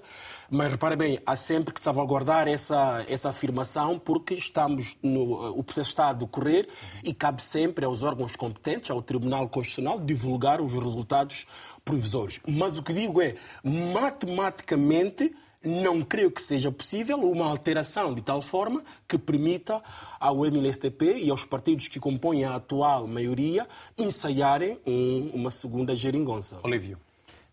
[0.49, 5.89] mas repare bem, há sempre que salvaguardar essa, essa afirmação, porque estamos no, o processo
[5.89, 6.67] está a decorrer
[7.03, 11.47] e cabe sempre aos órgãos competentes, ao Tribunal Constitucional, divulgar os resultados
[11.83, 12.39] provisórios.
[12.47, 18.41] Mas o que digo é, matematicamente, não creio que seja possível uma alteração de tal
[18.41, 19.81] forma que permita
[20.19, 23.67] ao MLSTP e aos partidos que compõem a atual maioria
[23.97, 26.59] ensaiarem um, uma segunda geringonça.
[26.63, 26.97] Olívio.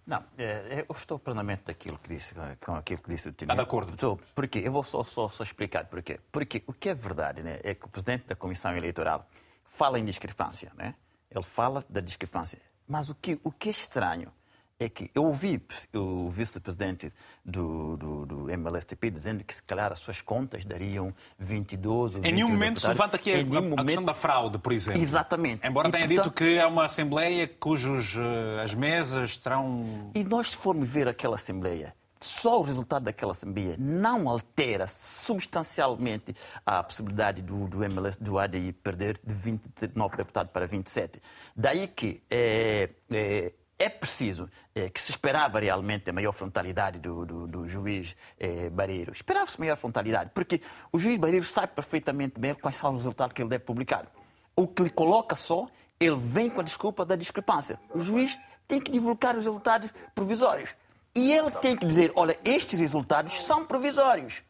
[0.06, 2.32] Não, é, eu estou plenamente daquilo que disse,
[2.64, 3.92] com aquilo que disse o Está de acordo?
[3.92, 6.20] Estou, porque eu vou só, só, só explicar porquê.
[6.30, 9.28] Porque o que é verdade né, é que o presidente da Comissão Eleitoral
[9.68, 10.94] fala em discrepância, né?
[11.28, 12.60] Ele fala da discrepância.
[12.86, 14.32] Mas o que, o que é estranho
[14.78, 15.62] é que eu ouvi
[15.94, 17.12] o vice-presidente
[17.44, 22.32] do, do, do, MLSTP dizendo que, se calhar, as suas contas dariam 22 ou Em
[22.32, 23.84] nenhum momento se levanta aqui a, a, momento...
[23.84, 25.00] questão da fraude, por exemplo.
[25.00, 25.66] Exatamente.
[25.66, 26.24] Embora e, tenha portanto...
[26.24, 30.10] dito que é uma Assembleia cujos uh, as mesas terão...
[30.14, 36.34] E nós, se formos ver aquela Assembleia, só o resultado daquela Assembleia não altera substancialmente
[36.66, 41.20] a possibilidade do, do MLS, do ADI perder de 29 deputados para 27.
[41.56, 42.22] Daí que...
[42.30, 47.68] É, é, é preciso é, que se esperava realmente a maior frontalidade do, do, do
[47.68, 49.12] juiz é, Barreiro.
[49.12, 53.42] Esperava-se maior frontalidade, porque o juiz Barreiro sabe perfeitamente bem quais são os resultados que
[53.42, 54.06] ele deve publicar.
[54.54, 55.68] O que lhe coloca só,
[56.00, 57.78] ele vem com a desculpa da discrepância.
[57.94, 60.70] O juiz tem que divulgar os resultados provisórios.
[61.14, 64.42] E ele tem que dizer: olha, estes resultados são provisórios.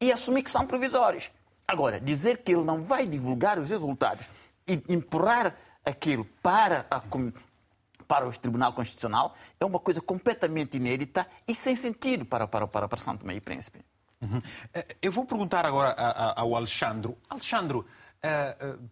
[0.00, 1.30] E assumir que são provisórios.
[1.66, 4.28] Agora, dizer que ele não vai divulgar os resultados
[4.66, 7.00] e empurrar aquilo para a,
[8.08, 12.88] para o Tribunal Constitucional é uma coisa completamente inédita e sem sentido para, para, para,
[12.88, 13.84] para Santo e Príncipe.
[14.20, 14.40] Uhum.
[14.74, 15.90] Eh, eu vou perguntar agora
[16.34, 17.14] ao Alexandre.
[17.28, 17.86] Alexandre, uh,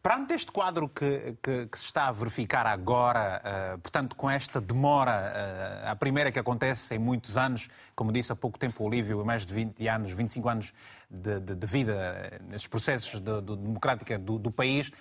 [0.02, 5.83] perante este quadro que, que, que, se está a verificar agora, portanto, com esta demora,
[5.87, 9.44] a primeira que acontece em muitos anos, como disse há pouco tempo o Olívio, mais
[9.44, 10.74] de 20 anos, 25 anos
[11.11, 14.92] de, de, de vida nesses processos de, de democrática do, do país,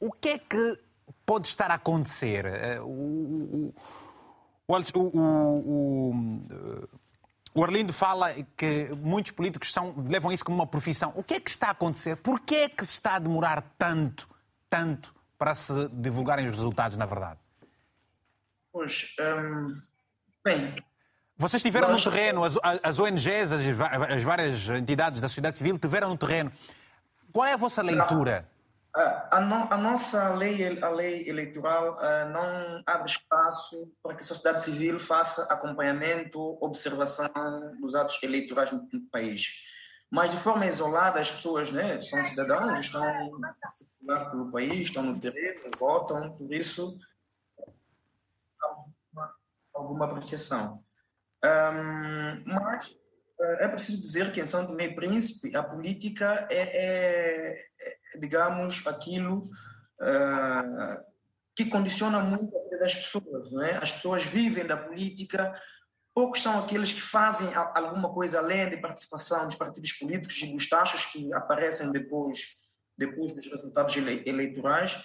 [0.00, 0.87] o que é que
[1.24, 2.44] pode estar a acontecer?
[2.46, 3.72] Eh, o,
[4.66, 6.12] o, o,
[7.54, 11.12] o Arlindo fala que muitos políticos são, levam isso como uma profissão.
[11.16, 12.16] O que é que está a acontecer?
[12.16, 14.28] Por que é que se está a demorar tanto,
[14.68, 17.38] tanto para se divulgarem os resultados, na verdade?
[18.72, 19.80] Pois, hum,
[20.44, 20.74] bem...
[21.40, 26.08] Vocês estiveram no terreno, as, as ONGs, as, as, várias entidades da sociedade civil estiveram
[26.08, 26.52] no terreno.
[27.32, 28.48] Qual é a vossa leitura?
[29.30, 34.24] A, no, a, nossa lei, a lei eleitoral uh, não abre espaço para que a
[34.24, 37.28] sociedade civil faça acompanhamento, observação
[37.80, 39.46] dos atos eleitorais no, no país.
[40.10, 43.02] Mas de forma isolada, as pessoas né, são cidadãos, estão
[43.70, 46.98] circular pelo país, estão no terreno, votam, por isso
[49.72, 50.82] alguma apreciação.
[51.44, 52.96] Um, mas
[53.60, 58.86] é preciso dizer que em São Tomé e Príncipe a política é, é, é digamos,
[58.86, 59.50] aquilo
[60.00, 61.02] uh,
[61.56, 63.50] que condiciona muito a vida das pessoas.
[63.50, 63.76] Não é?
[63.82, 65.52] As pessoas vivem da política,
[66.14, 70.68] poucos são aqueles que fazem alguma coisa além de participação dos partidos políticos e dos
[70.68, 72.38] taxas que aparecem depois,
[72.96, 74.98] depois dos resultados eleitorais.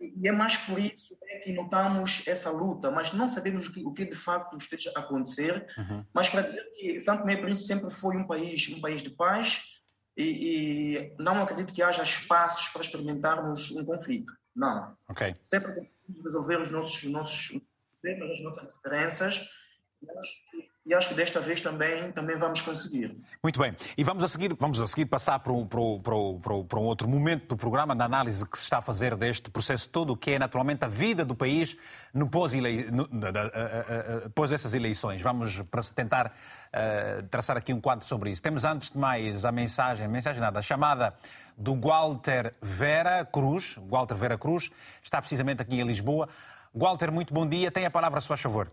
[0.00, 3.84] E é mais por isso é que notamos essa luta, mas não sabemos o que,
[3.84, 5.66] o que de facto esteja a acontecer.
[5.78, 6.04] Uhum.
[6.12, 9.10] Mas para dizer que Santo Tomé e Príncipe sempre foi um país, um país de
[9.10, 9.73] paz
[10.16, 14.32] e, e não acredito que haja espaços para experimentarmos um conflito.
[14.54, 14.96] Não.
[15.08, 15.34] Okay.
[15.44, 15.90] Sempre
[16.22, 17.60] resolver os nossos, nossos
[18.00, 19.48] problemas, as nossas diferenças.
[20.86, 23.16] E acho que desta vez também, também vamos conseguir.
[23.42, 23.74] Muito bem.
[23.96, 26.78] E vamos a seguir, vamos a seguir passar para um, para, um, para, um, para
[26.78, 30.32] outro momento do programa, da análise que se está a fazer deste processo todo, que
[30.32, 31.74] é naturalmente a vida do país
[32.12, 32.90] no pós, -ele...
[32.90, 33.08] no,
[34.34, 35.22] pós essas eleições.
[35.22, 38.42] Vamos tentar uh, traçar aqui um quadro sobre isso.
[38.42, 41.14] Temos antes de mais a mensagem, mensagem nada, a chamada
[41.56, 43.78] do Walter Vera Cruz.
[43.88, 44.70] Walter Vera Cruz
[45.02, 46.28] está precisamente aqui em Lisboa.
[46.74, 47.70] Walter, muito bom dia.
[47.70, 48.70] Tem a palavra, se faz favor.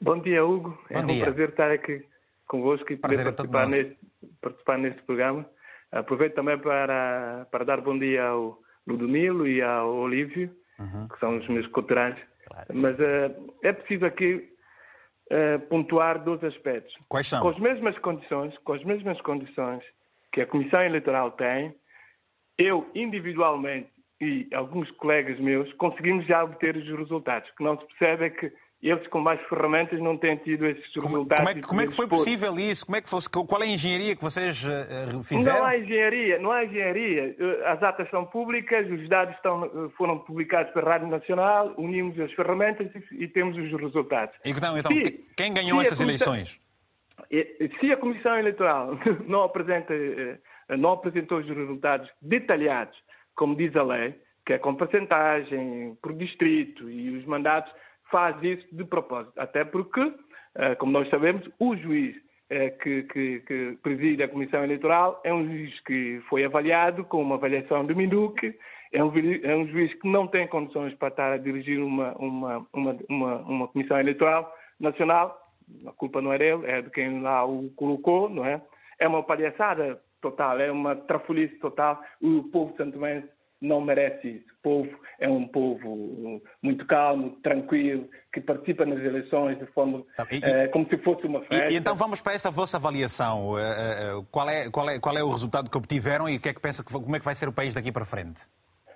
[0.00, 0.70] Bom dia, Hugo.
[0.90, 1.16] Bom é dia.
[1.16, 2.04] um prazer estar aqui
[2.46, 3.98] convosco e poder é participar neste,
[4.40, 5.48] participar neste programa.
[5.90, 11.08] Aproveito também para, para dar bom dia ao Ludomilo e ao Olívio, uhum.
[11.08, 12.18] que são os meus coteranos.
[12.46, 12.66] Claro.
[12.72, 14.50] Mas uh, é preciso aqui
[15.30, 16.94] uh, pontuar dois aspectos.
[17.08, 17.42] Quais são?
[17.42, 19.82] Com as mesmas condições, com as mesmas condições
[20.32, 21.74] que a Comissão Eleitoral tem,
[22.56, 27.48] eu individualmente e alguns colegas meus conseguimos já obter os resultados.
[27.50, 30.84] O que não se percebe é que eles com mais ferramentas não têm tido esses
[30.94, 31.44] resultados.
[31.44, 32.86] Como é, como é que foi possível isso?
[32.86, 34.62] Como é que fosse, qual é a engenharia que vocês
[35.24, 35.58] fizeram?
[35.58, 37.36] Não há engenharia, não há engenharia.
[37.38, 42.32] Eh, as atas são públicas, os dados estão, foram publicados pela Rádio Nacional, unimos as
[42.32, 44.36] ferramentas e, e temos os resultados.
[44.44, 46.60] Então, então se, quem ganhou essas eleições?
[47.80, 49.92] Se a Comissão Eleitoral não apresenta
[50.76, 52.96] não apresentou os resultados detalhados,
[53.34, 54.14] como diz a lei,
[54.44, 57.72] que é com percentagem, por distrito e os mandatos,
[58.10, 59.32] faz isso de propósito.
[59.38, 60.12] Até porque,
[60.56, 62.16] eh, como nós sabemos, o juiz
[62.50, 67.20] eh, que, que, que preside a Comissão Eleitoral é um juiz que foi avaliado com
[67.20, 68.54] uma avaliação do MINUC,
[68.92, 72.66] é um, é um juiz que não tem condições para estar a dirigir uma, uma,
[72.72, 72.96] uma,
[73.42, 75.38] uma, Comissão Eleitoral Nacional,
[75.86, 78.62] a culpa não é dele, é de quem lá o colocou, não é?
[78.98, 82.02] É uma palhaçada total, é uma trafolhice total.
[82.22, 83.28] O povo santomense
[83.60, 84.46] não merece isso.
[84.58, 90.26] O povo é um povo muito calmo, tranquilo, que participa nas eleições de forma tá,
[90.30, 91.68] e, é, como se fosse uma festa.
[91.68, 93.58] E, e, então vamos para esta vossa avaliação.
[93.58, 96.54] Eh, qual é, qual, é, qual é o resultado que obtiveram e o que é
[96.54, 98.42] que pensa, como é que vai ser o país daqui para frente?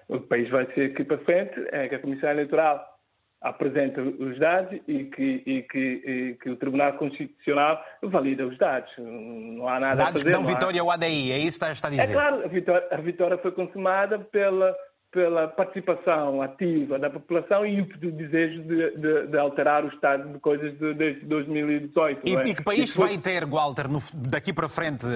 [0.09, 2.92] O país vai ser daqui para frente é que a Comissão Eleitoral
[3.43, 8.91] apresenta os dados e que, e que, e que o Tribunal Constitucional valida os dados.
[8.99, 10.13] Não há nada dados a fazer.
[10.13, 12.03] Dados que dão vitória ao ADI, é isso que está a dizer?
[12.03, 14.75] É claro, a vitória, a vitória foi consumada pela,
[15.11, 20.39] pela participação ativa da população e o desejo de, de, de, alterar o estado de
[20.39, 22.23] coisas de, desde 2018.
[22.25, 22.49] E, é?
[22.49, 25.09] e que país vai ter, Walter, no, daqui para frente, uh,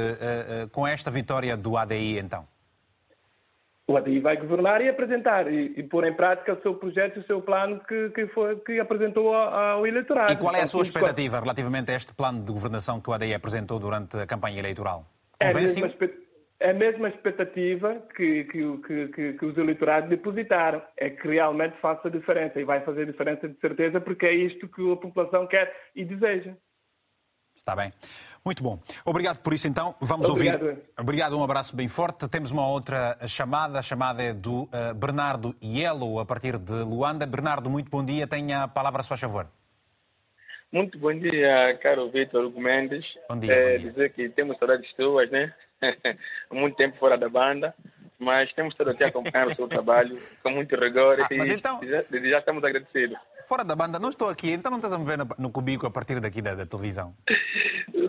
[0.65, 2.45] uh, com esta vitória do ADI, então?
[3.89, 7.21] O ADI vai governar e apresentar e, e, pôr em prática o seu projeto e
[7.21, 10.33] o seu plano que, que, foi, que apresentou ao, eleitorado.
[10.33, 13.35] E qual é a sua expectativa relativamente a este plano de governação que o ADI
[13.35, 15.07] apresentou durante a campanha eleitoral?
[15.39, 15.89] É a mesma,
[16.59, 20.83] é a mesma expectativa que, que, que, que, os eleitorados depositaram.
[20.97, 24.93] É que realmente faça diferença e vai fazer diferença de certeza porque é isto que
[24.93, 26.55] a população quer e deseja.
[27.55, 27.93] Está bem.
[28.47, 28.79] Muito bom.
[29.05, 29.97] Obrigado por isso, então.
[30.01, 30.63] Vamos Obrigado.
[30.63, 30.79] ouvir.
[30.97, 32.29] Obrigado, um abraço bem forte.
[32.29, 33.81] Temos uma outra chamada.
[33.81, 37.27] A chamada é do uh, Bernardo Yellow, a partir de Luanda.
[37.27, 38.25] Bernardo, muito bom dia.
[38.25, 39.49] Tenha a palavra, se faz favor.
[40.71, 43.05] Muito bom dia, caro Vitor Hugo Mendes.
[43.29, 43.91] Bom dia, é, bom dia.
[43.91, 45.53] Dizer que temos saudades tuas, né?
[46.53, 47.75] muito tempo fora da banda
[48.19, 51.81] mas temos estado aqui a acompanhar o seu trabalho com muito rigor ah, e então,
[51.81, 53.19] desde já estamos agradecidos.
[53.47, 55.91] Fora da banda, não estou aqui, então não estás a me ver no cubículo a
[55.91, 57.15] partir daqui da, da televisão?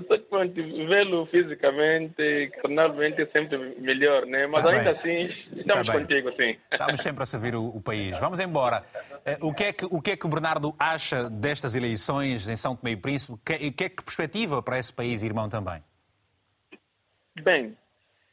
[0.07, 4.47] Só que vê-lo fisicamente, carnalmente é sempre melhor, né?
[4.47, 5.25] Mas tá ainda bem.
[5.25, 6.57] assim, estamos tá contigo, sim.
[6.71, 8.17] Estamos sempre a servir o, o país.
[8.19, 8.83] Vamos embora.
[9.25, 12.55] Eh, o que, é que, o que é que o Bernardo acha destas eleições em
[12.55, 13.33] São Tomé e Príncipe?
[13.59, 15.83] E que é que perspectiva para esse país irmão também?
[17.43, 17.77] Bem,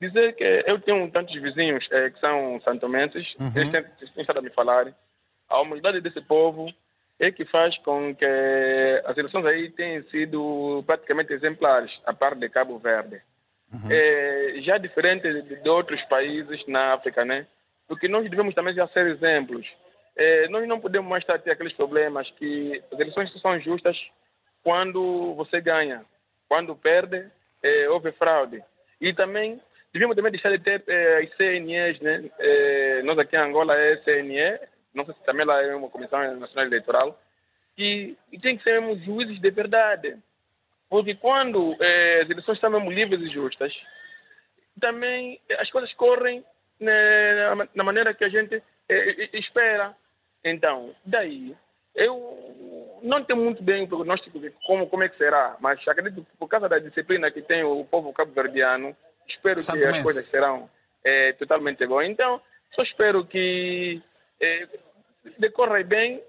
[0.09, 3.53] dizer que eu tenho tantos vizinhos eh, que são santomenses, uhum.
[3.55, 4.93] eles têm, têm estado a me falar.
[5.49, 6.73] A humildade desse povo
[7.19, 8.25] é que faz com que
[9.05, 13.21] as eleições aí tenham sido praticamente exemplares, a parte de Cabo Verde.
[13.73, 13.89] Uhum.
[13.91, 17.47] É, já diferente de, de, outros países na África, né?
[17.89, 19.67] Porque nós devemos também já ser exemplos.
[20.17, 23.99] é, nós não podemos mais ter aqueles problemas que as eleições são justas
[24.63, 26.05] quando você ganha.
[26.49, 27.27] Quando perde,
[27.63, 28.63] é, houve fraude.
[29.01, 29.61] E também,
[29.95, 32.29] devíamos também deixar de ter é, as CNEs, né?
[33.05, 34.59] Nós aqui em Angola é CNE,
[34.93, 37.23] não sei se também lá é uma Comissão Nacional Eleitoral,
[37.79, 40.17] e, e tem que ser mesmo juízes de verdade.
[40.91, 43.73] Porque quando é, as eleições estão mesmo livres e justas,
[44.81, 46.45] também as coisas correm
[46.81, 48.61] né, na, na maneira que a gente
[49.33, 49.95] espera.
[50.45, 51.57] Então, daí,
[51.95, 56.25] eu não tenho muito bem o prognóstico de como, como é que será, mas acredito
[56.25, 58.97] que por causa da disciplina que tem o povo cabo-verdiano,
[59.29, 60.69] espero que as coisas serão
[61.05, 62.11] é, totalmente iguais.
[62.11, 62.41] Então,
[62.75, 64.03] só espero que
[64.41, 64.69] é,
[65.39, 66.23] decorra bem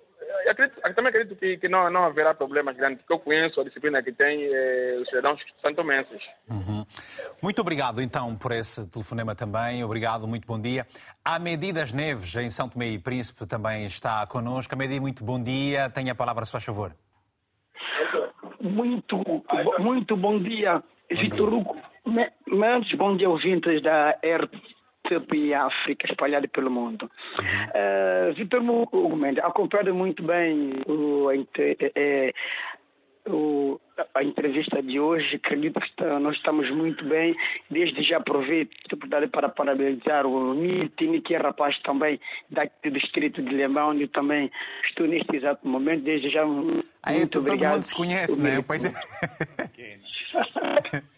[0.49, 4.01] acredito, também acredito que, que não, não haverá problemas grandes, porque eu conheço a disciplina
[4.01, 6.21] que tem eh, os cidadãos santomenses.
[6.49, 6.85] Uhum.
[7.41, 9.83] Muito obrigado, então, por esse telefonema também.
[9.83, 10.85] Obrigado, muito bom dia.
[11.23, 14.73] A Medidas Neves, em São Tomé e Príncipe, também está connosco.
[14.73, 15.89] A Medi, muito bom dia.
[15.89, 16.95] Tenha a palavra, se faz favor.
[18.59, 19.21] Muito,
[19.79, 21.77] muito bom dia, Vitor Hugo.
[22.07, 27.09] Antes, bom dia, ouvintes da RT e África espalhada pelo mundo.
[27.39, 28.29] Uhum.
[28.29, 28.61] Uh, Vitor
[29.15, 31.27] Mendes acompanha muito bem o,
[31.95, 32.33] é,
[33.27, 33.79] o,
[34.13, 35.37] a entrevista de hoje.
[35.37, 37.35] Acredito que está, nós estamos muito bem.
[37.69, 38.97] Desde já aproveito
[39.31, 44.51] para parabenizar o Milton, que é rapaz também daqui do distrito de Lemão, onde também
[44.83, 46.03] estou neste exato momento.
[46.03, 46.43] Desde já,
[47.01, 47.73] Aí, muito todo obrigado.
[47.73, 48.59] mundo se conhece, né?
[48.59, 48.93] O país é...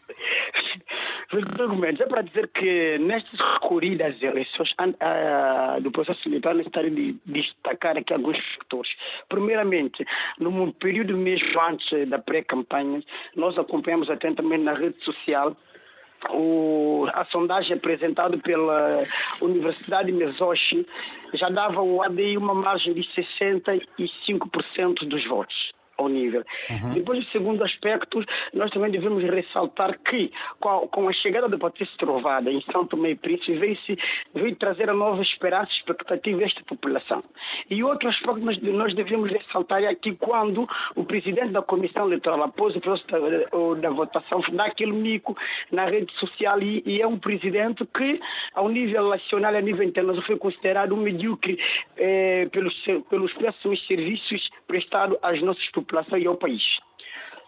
[1.58, 2.02] documentos.
[2.02, 7.98] É para dizer que nestas corridas às eleições uh, do processo eleitoral, necessário de destacar
[7.98, 8.92] aqui alguns fatores.
[9.30, 10.06] Primeiramente,
[10.40, 13.02] no período mesmo antes da pré-campanha,
[13.36, 15.56] nós acompanhamos atentamente na rede social
[16.32, 19.06] o, a sondagem apresentada pela
[19.40, 20.84] Universidade Mesoshi
[21.34, 26.44] já dava ao ADI uma margem de 65% dos votos ao nível.
[26.70, 26.94] Uhum.
[26.94, 28.24] Depois, o segundo aspecto,
[28.54, 33.16] nós também devemos ressaltar que, com a, chegada da Patrícia Trovada em São Tomé e
[33.16, 33.78] Príncipe, veio,
[34.34, 37.24] veio trazer a nova esperança e expectativa a esta população.
[37.70, 42.44] E outro aspecto nós, nós devemos ressaltar é que quando o presidente da Comissão Eleitoral,
[42.44, 45.36] após o processo da, da votação, dá aquele mico
[45.72, 48.20] na rede social e, e, é um presidente que,
[48.54, 51.60] ao nível nacional e a nível internacional, foi considerado um medíocre
[51.98, 52.76] eh, pelos,
[53.10, 56.80] pelos péssimos serviços prestados às nossas populações e ao país.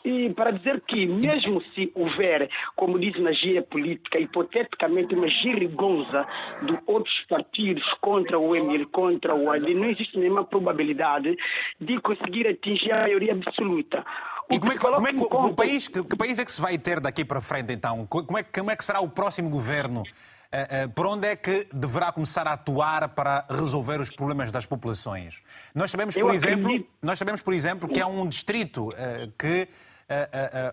[0.03, 6.25] E para dizer que, mesmo se houver, como diz na gíria política, hipoteticamente uma girigonza
[6.61, 11.37] de outros partidos contra o Emir, contra o Ali, não existe nenhuma probabilidade
[11.81, 14.05] de conseguir atingir a maioria absoluta.
[14.49, 16.45] O e como é que, como é que o, o país, que, que, país é
[16.45, 18.07] que se vai ter daqui para frente, então?
[18.07, 20.03] Como é, como é que será o próximo governo?
[20.51, 24.65] Uh, uh, por onde é que deverá começar a atuar para resolver os problemas das
[24.65, 25.43] populações?
[25.75, 29.67] Nós sabemos, por, exemplo, nós sabemos por exemplo, que há um distrito uh, que,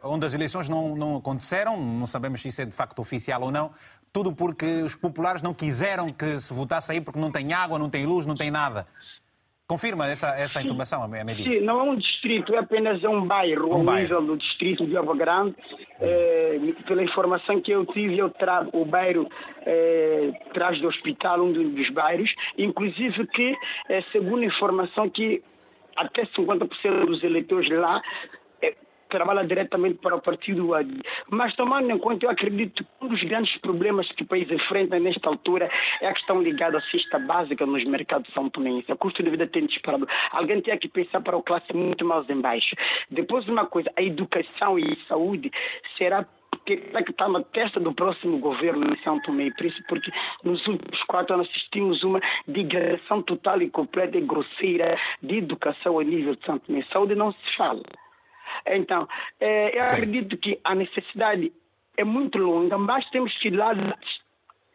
[0.03, 3.53] onde as eleições não, não aconteceram, não sabemos se isso é de facto oficial ou
[3.53, 3.70] não,
[4.11, 7.91] tudo porque os populares não quiseram que se votasse aí porque não tem água, não
[7.91, 8.87] tem luz, não tem nada.
[9.68, 11.50] Confirma essa, essa informação, a medida?
[11.50, 14.96] Sim, não é um distrito, é apenas um bairro, um ao nível do distrito de
[14.96, 15.56] Água Grande.
[16.00, 16.56] É,
[16.86, 19.28] pela informação que eu tive, eu trago o bairro
[19.62, 23.56] é, traz do hospital, um dos bairros, inclusive que,
[23.88, 25.42] é, segundo a informação que
[25.96, 28.00] até 50% dos eleitores lá
[29.09, 30.90] trabalha diretamente para o partido AD.
[31.30, 34.98] Mas tomando em conta, eu acredito que um dos grandes problemas que o país enfrenta
[34.98, 38.88] nesta altura é a questão ligada à cesta básica nos mercados são tomenses.
[38.88, 40.09] O custo de vida tem disparado.
[40.30, 42.74] Alguém tem que pensar para o classe muito mais em baixo.
[43.11, 45.50] Depois, uma coisa, a educação e a saúde
[45.96, 46.26] será
[46.64, 50.11] que está na testa do próximo governo em São Tomé e Príncipe, porque
[50.42, 56.04] nos últimos quatro anos assistimos uma degradação total e completa e grosseira de educação a
[56.04, 56.84] nível de São Tomé.
[56.92, 57.82] Saúde não se fala.
[58.66, 59.09] Então,
[59.40, 61.52] é, eu acredito que a necessidade
[61.96, 63.72] é muito longa, mas temos que ir lá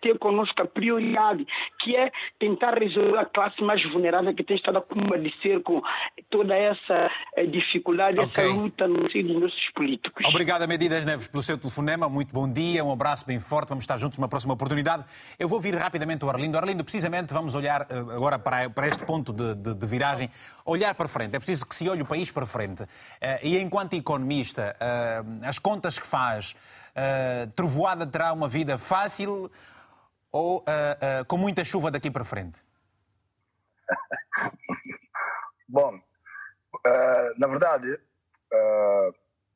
[0.01, 1.45] ter conosco a prioridade,
[1.79, 5.81] que é tentar resolver a classe mais vulnerável que tem estado a comadecer com
[6.29, 8.45] toda essa eh, dificuldade, okay.
[8.45, 10.25] essa luta no seio dos nossos políticos.
[10.25, 12.09] Obrigado, Medidas Neves, pelo seu telefonema.
[12.09, 13.69] Muito bom dia, um abraço bem forte.
[13.69, 15.05] Vamos estar juntos numa próxima oportunidade.
[15.37, 16.57] Eu vou vir rapidamente ao Arlindo.
[16.57, 20.29] Arlindo, precisamente, vamos olhar eh, agora para, para este ponto de, de, de, viragem,
[20.65, 21.35] olhar para frente.
[21.35, 22.83] É preciso que se olhe o país para frente.
[23.19, 24.75] Eh, e enquanto economista,
[25.43, 26.55] as contas que faz,
[27.55, 29.49] Trovoada terá uma vida fácil
[30.31, 32.59] ou uh, uh, com muita chuva daqui para frente?
[35.67, 37.99] Bom, uh, na verdade,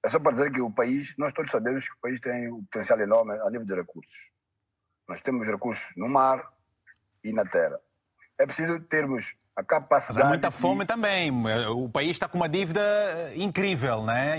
[0.03, 2.63] é só para dizer que o país, nós todos sabemos que o país tem um
[2.65, 4.30] potencial enorme a nível de recursos.
[5.07, 6.53] Nós temos recursos no mar
[7.23, 7.80] e na terra.
[8.38, 10.19] É preciso termos a capacidade.
[10.19, 11.32] Mas há muita fome também.
[11.69, 12.82] O país está com uma dívida
[13.36, 14.38] incrível, né?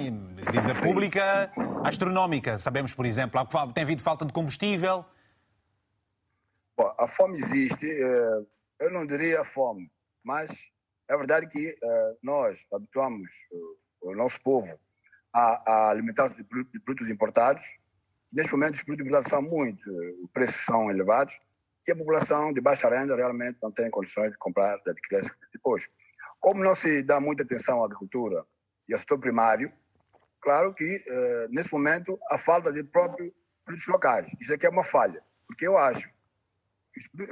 [0.50, 0.82] Dívida Sim.
[0.82, 1.50] pública
[1.82, 2.58] astronómica.
[2.58, 3.40] Sabemos, por exemplo,
[3.72, 5.04] tem havido falta de combustível.
[6.76, 7.90] Bom, a fome existe.
[7.90, 8.46] Eh,
[8.80, 9.90] eu não diria fome,
[10.22, 10.70] mas
[11.08, 13.30] é verdade que eh, nós habituamos
[14.02, 14.78] o nosso povo
[15.32, 17.64] a, alimentar-se de produtos importados.
[18.30, 19.90] Neste momento, os produtos importados são muito,
[20.22, 21.38] os preços são elevados
[21.88, 25.88] e a população de baixa renda realmente não tem condições de comprar, de adquirir depois.
[26.40, 28.44] Como não se dá muita atenção à agricultura
[28.86, 29.72] e ao setor primário,
[30.42, 33.32] claro que, eh, nesse momento, a falta de próprios
[33.64, 34.30] produtos locais.
[34.38, 36.14] Isso aqui é uma falha, porque eu acho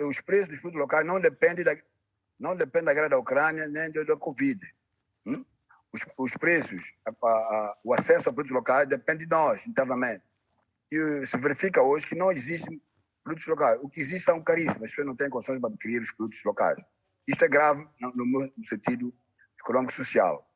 [0.07, 1.77] os preços dos produtos locais não dependem da,
[2.39, 4.61] não dependem da guerra da Ucrânia nem da Covid.
[5.27, 5.45] Hum?
[5.93, 10.25] Os, os, preços, a, a, o acesso a produtos locais depende de nós, internamente.
[10.91, 12.81] E se verifica hoje que não existe
[13.23, 13.81] produtos locais.
[13.83, 16.85] O que existe são caríssimos, as pessoas não têm condições de adquirir os produtos locais.
[17.27, 18.13] Isto é grave no,
[18.57, 19.15] no sentido
[19.59, 20.51] econômico-social.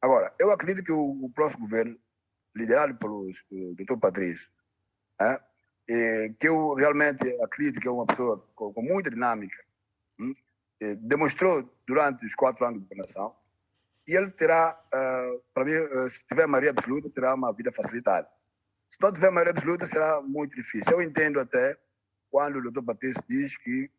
[0.00, 1.98] Agora, eu acredito que o, o próximo governo,
[2.54, 3.30] liderado pelo
[3.74, 3.98] Dr.
[4.00, 4.48] Patrício,
[5.20, 5.40] é,
[5.88, 9.56] é, que eu realmente acredito que é uma pessoa com, com muita dinâmica,
[10.20, 10.34] hum,
[10.80, 13.34] é, demonstrou durante os quatro anos de governação,
[14.08, 18.26] e ele terá, uh, para mim, uh, se tiver maioria absoluta, terá uma vida facilitada.
[18.88, 20.90] Se não tiver maioria absoluta, será muito difícil.
[20.90, 21.78] Eu entendo até
[22.30, 23.90] quando o doutor Batista diz que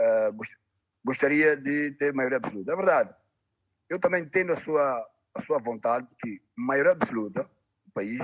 [0.00, 0.34] uh,
[1.04, 2.72] gostaria de ter maioria absoluta.
[2.72, 3.14] É verdade.
[3.90, 8.20] Eu também entendo a sua, a sua vontade, que maioria absoluta do país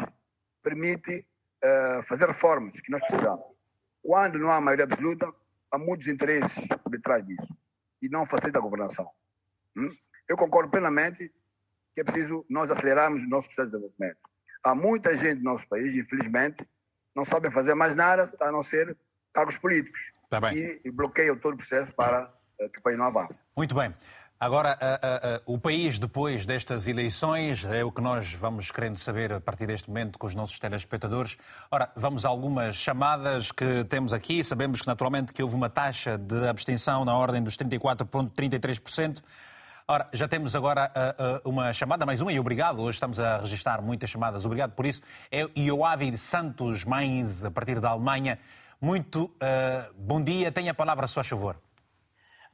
[0.62, 1.26] permite
[1.64, 3.58] uh, fazer reformas que nós precisamos.
[4.02, 5.32] Quando não há maioria absoluta,
[5.70, 7.56] há muitos interesses por detrás disso
[8.00, 9.08] e não facilita a governação.
[9.76, 9.88] Hum?
[10.28, 11.32] Eu concordo plenamente
[11.94, 14.18] que é preciso nós acelerarmos o nosso processo de desenvolvimento.
[14.62, 16.66] Há muita gente no nosso país, infelizmente,
[17.14, 18.96] não sabe fazer mais nada a não ser
[19.32, 20.12] cargos políticos.
[20.30, 23.44] Tá e, bloqueiam todo o processo para uh, que o país não avance.
[23.56, 23.94] Muito bem.
[24.40, 28.96] Agora, uh, uh, uh, o país, depois destas eleições, é o que nós vamos querendo
[28.96, 31.36] saber a partir deste momento com os nossos telespectadores.
[31.68, 34.44] Ora, vamos a algumas chamadas que temos aqui.
[34.44, 39.24] Sabemos que, naturalmente, que houve uma taxa de abstenção na ordem dos 34,33%.
[39.88, 40.92] Ora, já temos agora
[41.44, 42.80] uma chamada, mais uma, e obrigado.
[42.80, 44.44] Hoje estamos a registrar muitas chamadas.
[44.44, 45.00] Obrigado por isso.
[45.32, 48.38] É Ioavi Santos Mainz, a partir da Alemanha.
[48.80, 51.56] Muito uh, bom dia, tenha a palavra a sua favor.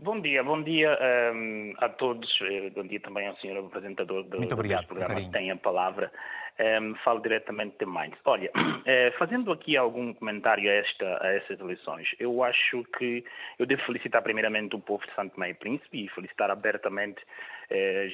[0.05, 2.29] Bom dia, bom dia um, ehm, a todos.
[2.43, 5.33] Eh, bom dia também ao senhor apresentador do, Muito obrigado, do programa.
[5.33, 6.13] Tem a palavra.
[6.59, 8.15] Um, ehm, falo diretamente de Mainz.
[8.27, 8.51] Olha,
[8.85, 13.25] eh, fazendo aqui algum comentário a, esta, a essas eleições, eu acho que
[13.59, 17.23] eu devo felicitar primeiramente o povo de Santo Tomé e Príncipe e felicitar abertamente,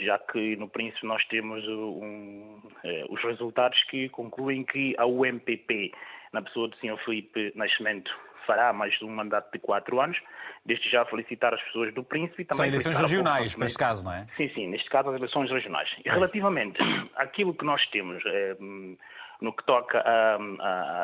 [0.04, 2.60] já que no Príncipe nós temos um,
[3.08, 5.90] os resultados que concluem que a UMPP
[6.32, 6.96] na pessoa do Sr.
[7.04, 8.10] Felipe Nascimento,
[8.46, 10.18] fará mais um mandato de quatro anos.
[10.64, 12.44] Desde já felicitar as pessoas do Príncipe.
[12.44, 14.26] Também São eleições regionais, neste caso, não é?
[14.36, 15.88] Sim, sim, neste caso as eleições regionais.
[16.04, 16.78] E relativamente
[17.16, 18.56] àquilo que nós temos é,
[19.40, 20.02] no que toca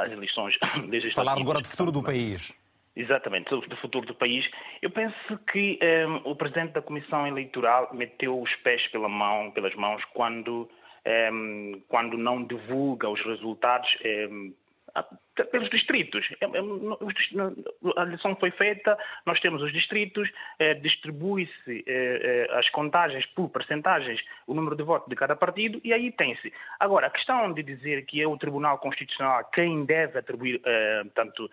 [0.05, 0.59] às eleições
[0.89, 1.15] legislativas...
[1.15, 2.55] Falar agora do futuro do país.
[2.95, 4.49] Exatamente, do futuro do país.
[4.81, 9.75] Eu penso que eh, o Presidente da Comissão Eleitoral meteu os pés pela mão, pelas
[9.75, 10.67] mãos quando,
[11.05, 11.31] eh,
[11.89, 13.91] quando não divulga os resultados
[15.51, 16.27] pelos distritos.
[16.41, 16.61] É, é,
[17.97, 21.85] a eleição foi feita, nós temos os distritos, é, distribui-se
[22.53, 26.53] as contagens por percentagens, o número de votos de cada partido, e aí tem-se.
[26.81, 30.61] Agora, a questão de dizer que é o Tribunal Constitucional quem deve atribuir
[31.15, 31.51] tanto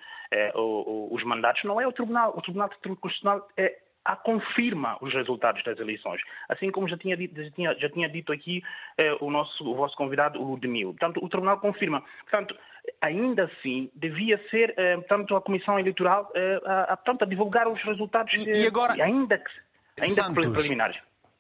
[0.56, 2.34] os mandatos, não é o Tribunal.
[2.36, 6.22] O Tribunal Constitucional é a confirma os resultados das eleições.
[6.50, 8.64] Assim como já tinha dito, já tinha, já tinha dito aqui
[8.98, 10.90] eh, o, nosso, o vosso convidado, o Ludmil.
[10.90, 12.04] Portanto, o Tribunal confirma.
[12.30, 12.56] Portanto,
[13.02, 17.68] ainda assim, devia ser eh, tanto a Comissão Eleitoral eh, a, a, portanto, a divulgar
[17.68, 19.52] os resultados, e, e agora, ainda que,
[20.00, 20.98] ainda Santos, que preliminares.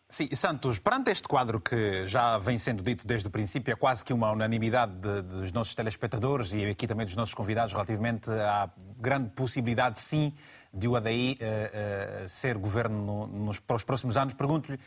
[0.07, 4.05] Sim, Santos, perante este quadro que já vem sendo dito desde o princípio, é quase
[4.05, 8.70] que uma unanimidade de, dos nossos telespectadores e aqui também dos nossos convidados relativamente à
[8.99, 10.32] grande possibilidade, sim,
[10.74, 14.34] de o ADI uh, uh, ser governo no, nos, para os próximos anos.
[14.34, 14.80] Pergunto-lhe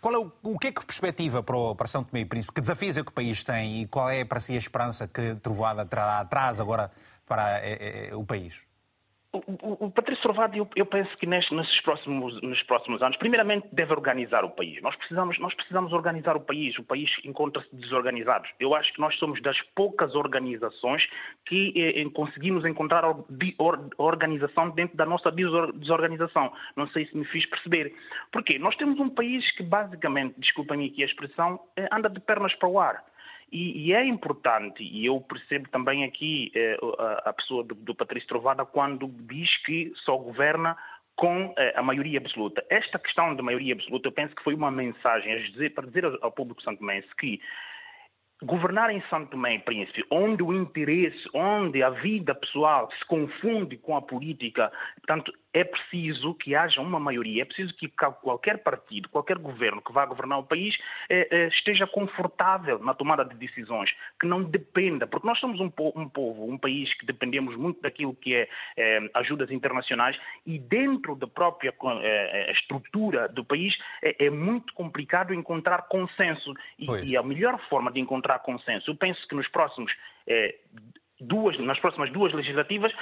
[0.00, 2.52] qual é o, o, que é que perspectiva para, o, para São Tomé e Príncipe?
[2.54, 5.34] Que desafios é que o país tem e qual é para si a esperança que
[5.36, 6.90] Trovoada trará atrás agora
[7.26, 8.65] para é, o país?
[9.62, 13.68] O, o, Patrício Trovado, eu, eu, penso que nestes, nesses próximos, nos próximos anos, primeiramente
[13.72, 14.80] deve organizar o país.
[14.82, 16.78] Nós precisamos, nós precisamos organizar o país.
[16.78, 18.46] O país encontra-se desorganizado.
[18.58, 21.06] Eu acho que nós somos das poucas organizações
[21.44, 23.24] que eh, conseguimos encontrar or,
[23.58, 26.52] or, organização dentro da nossa desorganização.
[26.76, 27.94] Não sei se me fiz perceber.
[28.32, 28.58] Porquê?
[28.58, 32.68] Nós temos um país que basicamente, desculpem-me aqui a expressão, eh, anda de pernas para
[32.68, 33.04] o ar.
[33.50, 37.94] E, e, é importante, e eu percebo também aqui eh, a, a, pessoa do, do
[37.94, 40.76] Patrício Trovada quando diz que só governa
[41.14, 42.64] com eh, a maioria absoluta.
[42.68, 46.04] Esta questão da maioria absoluta, eu penso que foi uma mensagem a dizer, para dizer
[46.04, 47.40] ao, ao público santomense que
[48.42, 53.78] governar em Santo Tomé e Príncipe, onde o interesse, onde a vida pessoal se confunde
[53.78, 59.08] com a política, portanto, é preciso que haja uma maioria, é preciso que qualquer partido,
[59.08, 60.76] qualquer governo que vá governar o país
[61.08, 63.90] eh, eh, esteja confortável na tomada de decisões,
[64.20, 68.14] que não dependa, porque nós somos um, po povo, um país que dependemos muito daquilo
[68.14, 71.72] que é eh, ajudas internacionais e dentro da própria
[72.50, 76.52] estrutura do país é, é, muito complicado encontrar consenso.
[76.78, 79.90] E, e, a melhor forma de encontrar consenso, eu penso que nos próximos
[81.20, 82.92] duas, nas próximas duas legislativas,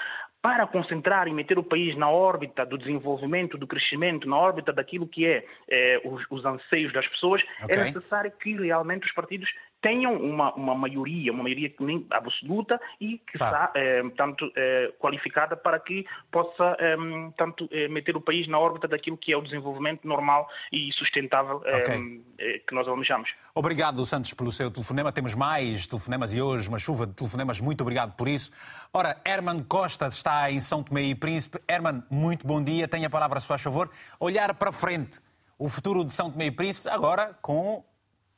[0.40, 5.06] para concentrar e meter o país na órbita do desenvolvimento, do crescimento, na órbita daquilo
[5.06, 7.76] que é, é os, os, anseios das pessoas, é okay.
[7.78, 9.48] é necessário que realmente os partidos
[9.84, 11.70] tenham uma, uma maioria, uma maioria
[12.10, 16.96] absoluta e que está, é, tanto, é, qualificada para que possa é,
[17.36, 21.60] tanto é, meter o país na órbita daquilo que é o desenvolvimento normal e sustentável
[21.66, 22.24] é, okay.
[22.66, 23.28] Que nós almejamos.
[23.54, 25.12] Obrigado, Santos, pelo seu telefonema.
[25.12, 27.60] Temos mais telefonemas e hoje uma chuva de telefonemas.
[27.60, 28.50] Muito obrigado por isso.
[28.90, 31.58] Ora, Herman Costa está em São Tomé e Príncipe.
[31.68, 32.88] Herman, muito bom dia.
[32.88, 33.90] Tenha a palavra, se faz favor.
[34.18, 35.20] Olhar para frente.
[35.58, 37.84] O futuro de São Tomé e Príncipe, agora com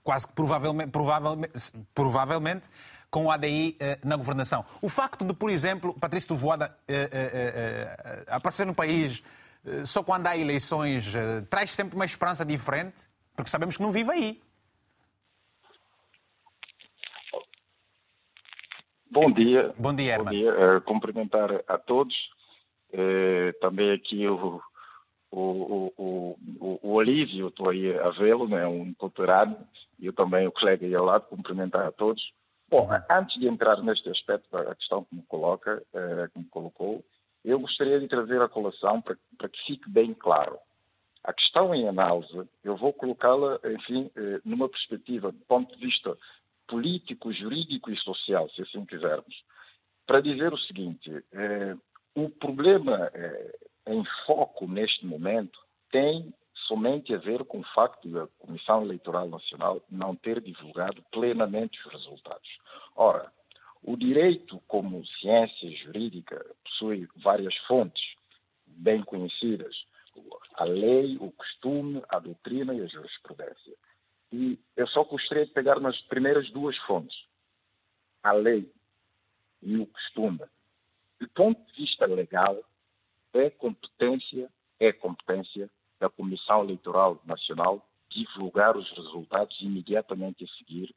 [0.07, 2.69] quase que provavelmente, provavelmente, provavelmente
[3.11, 4.65] com o ADI eh, na governação.
[4.81, 9.23] O facto de, por exemplo, Patrício Trovoada eh, eh, aparecer no país
[9.85, 11.13] só quando há eleições
[11.51, 14.41] traz sempre uma esperança diferente, porque sabemos que não vive aí.
[19.11, 19.75] Bom dia.
[19.77, 20.25] Bom dia, Herman.
[20.27, 20.81] Bom dia.
[20.83, 22.15] cumprimentar a todos.
[23.61, 24.63] também aqui o,
[25.33, 30.47] o, o, o, o Olívio, estou aí a vê-lo, né, um culturado, e eu também,
[30.47, 32.33] o colega aí ao lado, cumprimentar a todos.
[32.69, 33.01] Bom, uhum.
[33.11, 37.05] antes de entrar neste aspecto, a questão que me coloca, eh, que me colocou,
[37.45, 40.59] eu gostaria de trazer a colação para, para que fique bem claro.
[41.23, 46.17] A questão em análise, eu vou colocá-la, enfim, eh, numa perspectiva, do ponto de vista
[46.67, 49.45] político, jurídico e social, se assim quisermos,
[50.07, 51.77] para dizer o seguinte: eh,
[52.15, 55.59] o problema eh, em foco neste momento
[55.91, 56.33] tem
[56.67, 61.93] somente a ver com o facto da Comissão Eleitoral Nacional não ter divulgado plenamente os
[61.93, 62.59] resultados.
[62.95, 63.31] Ora,
[63.83, 68.03] o direito, como ciência jurídica, possui várias fontes
[68.67, 69.77] bem conhecidas:
[70.55, 73.75] a lei, o costume, a doutrina e a jurisprudência.
[74.33, 77.17] E eu só gostaria de pegar nas primeiras duas fontes:
[78.23, 78.71] a lei
[79.63, 80.41] e o costume.
[81.21, 82.59] Do ponto de vista legal,
[83.33, 84.51] é competência,
[84.81, 90.95] é competência da Comissão Eleitoral Nacional divulgar os resultados imediatamente a seguir,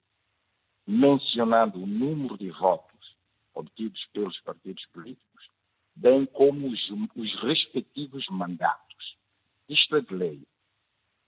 [0.86, 3.16] mencionando o número de votos
[3.54, 5.50] obtidos pelos partidos políticos,
[5.95, 9.18] bem como os, os respectivos mandatos.
[9.68, 10.47] Isto é de lei.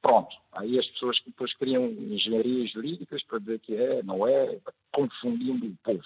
[0.01, 0.35] Pronto.
[0.53, 4.59] Aí as pessoas que depois criam engenharias jurídicas para dizer que é, não é,
[4.91, 6.03] confundindo o povo.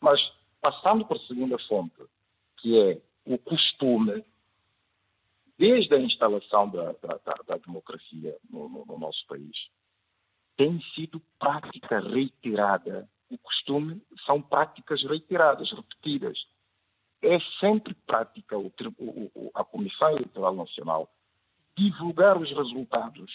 [0.00, 0.20] Mas,
[0.60, 1.94] passando para a segunda fonte,
[2.58, 4.24] que é o costume,
[5.62, 9.56] desde a instalação da, da, da, da democracia no, no, no, nosso país,
[10.56, 13.08] tem sido prática reiterada.
[13.30, 16.36] O costume são práticas reiteradas, repetidas.
[17.22, 21.08] É sempre prática o, o, a Comissão Eleitoral Nacional
[21.76, 23.30] divulgar os resultados,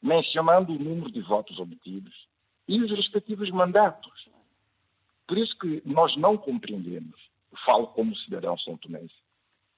[0.00, 2.28] mencionando o número de votos obtidos
[2.68, 4.28] e os respectivos mandatos.
[5.26, 7.20] Por isso que nós não compreendemos,
[7.64, 9.21] falo como cidadão são tomense,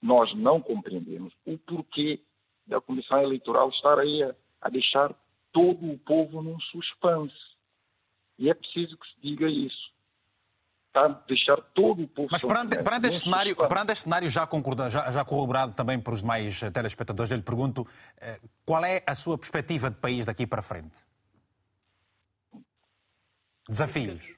[0.04, 2.20] nós não compreendemos o porquê
[2.66, 5.14] da Comissão Eleitoral estar aí a, a deixar
[5.50, 7.34] todo o povo num suspense.
[8.38, 9.94] E é preciso que se diga isso.
[10.88, 12.28] Está a deixar todo o povo...
[12.30, 16.12] Mas perante, perante, este, cenário, perante este cenário já, concordado, já, já corroborado também por
[16.12, 17.86] os demais telespectadores, eu lhe pergunto
[18.20, 21.00] eh, qual é a sua perspectiva de país daqui para frente?
[23.66, 24.36] Desafios.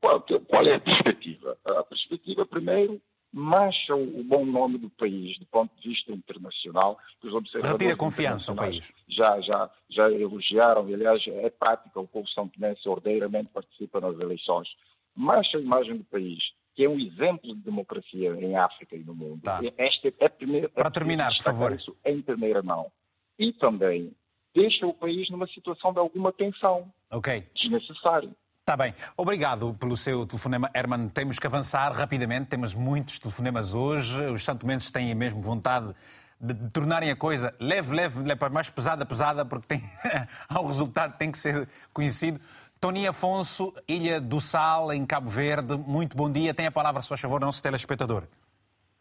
[0.00, 1.58] Qual, qual é a perspectiva?
[1.64, 3.02] A perspectiva, primeiro,
[3.34, 6.96] mancha o bom nome do país do ponto de vista internacional.
[7.22, 8.92] Os observadores Retira confiança ao país.
[9.08, 14.68] Já, já, já elogiaram, aliás é prática, o povo são tomense ordeiramente participa nas eleições.
[15.16, 19.14] Mancha a imagem do país, que é um exemplo de democracia em África e no
[19.14, 19.42] mundo.
[19.42, 19.60] Tá.
[19.76, 20.68] Esta é a primeira...
[20.68, 21.72] Para terminar, por favor.
[21.72, 22.90] Isso em primeira mão.
[23.36, 24.12] E também
[24.54, 26.88] deixa o país numa situação de alguma tensão.
[27.10, 27.44] Ok.
[27.52, 28.30] Desnecessária.
[28.64, 28.94] Está bem.
[29.14, 31.10] Obrigado pelo seu telefonema, Herman.
[31.10, 32.46] Temos que avançar rapidamente.
[32.46, 34.24] Temos muitos telefonemas hoje.
[34.24, 35.94] Os santomenses têm mesmo vontade
[36.40, 39.82] de tornarem a coisa leve, leve, leve mais pesada, pesada, porque tem...
[40.48, 42.40] há um resultado que tem que ser conhecido.
[42.80, 45.76] Tony Afonso, Ilha do Sal, em Cabo Verde.
[45.76, 46.54] Muito bom dia.
[46.54, 48.22] Tem a palavra, se faz favor, nosso telespectador.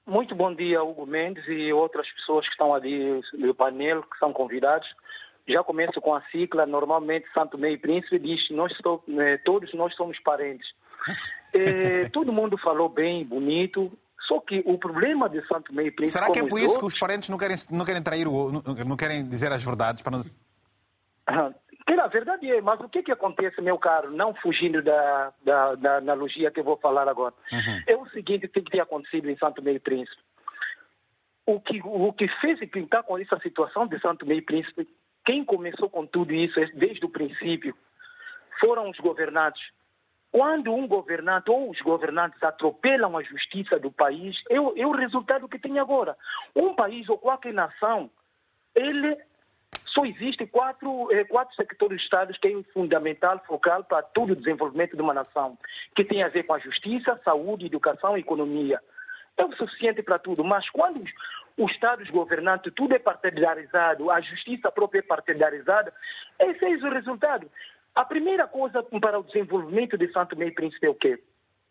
[0.06, 4.34] muito bom dia, Hugo Mendes e outras pessoas que estão ali no painel, que são
[4.34, 4.90] convidados.
[5.48, 6.66] Já começo com a cicla.
[6.66, 8.72] Normalmente, Santo Meio Príncipe diz nós
[9.08, 10.68] né, todos nós somos parentes.
[11.56, 13.92] É, todo mundo falou bem, bonito.
[14.28, 16.20] Só que o problema de Santo Meio Príncipe.
[16.20, 16.80] Será que é por isso outros...
[16.80, 20.02] que os parentes não querem, não querem trair o, não, não querem dizer as verdades
[20.02, 20.26] para não...
[22.04, 25.98] a verdade é, mas o que, que acontece, meu caro, não fugindo da, da, da
[25.98, 27.82] analogia que eu vou falar agora, uhum.
[27.88, 30.22] é o seguinte que tem que ter acontecido em Santo Meio Príncipe.
[31.46, 34.88] O que, o que fez pintar com essa situação de Santo Meio Príncipe,
[35.26, 37.76] quem começou com tudo isso desde o princípio
[38.60, 39.62] foram os governantes.
[40.32, 44.92] Quando um governante ou os governantes atropelam a justiça do país, é o, é o
[44.92, 46.18] resultado que tem agora.
[46.56, 48.10] Um país ou qualquer nação,
[48.74, 49.16] ele
[49.94, 54.36] só existe quatro, eh, quatro sectores de Estado que é fundamental, focal para todo o
[54.36, 55.56] desenvolvimento de uma nação,
[55.96, 58.82] que tem a ver com a justiça, saúde, educação e economia.
[59.38, 61.04] É o suficiente para tudo, mas quando
[61.58, 65.94] os, os Estados governantes, tudo é particularizado, a justiça própria é particularizada,
[66.40, 67.50] esse é o resultado.
[67.96, 71.22] A primeira coisa para o desenvolvimento de Santo Meio Príncipe é o quê?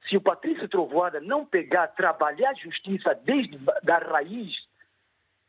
[0.09, 3.59] Se o Patrício Trovoada não pegar, trabalhar a justiça desde
[3.89, 4.53] a raiz,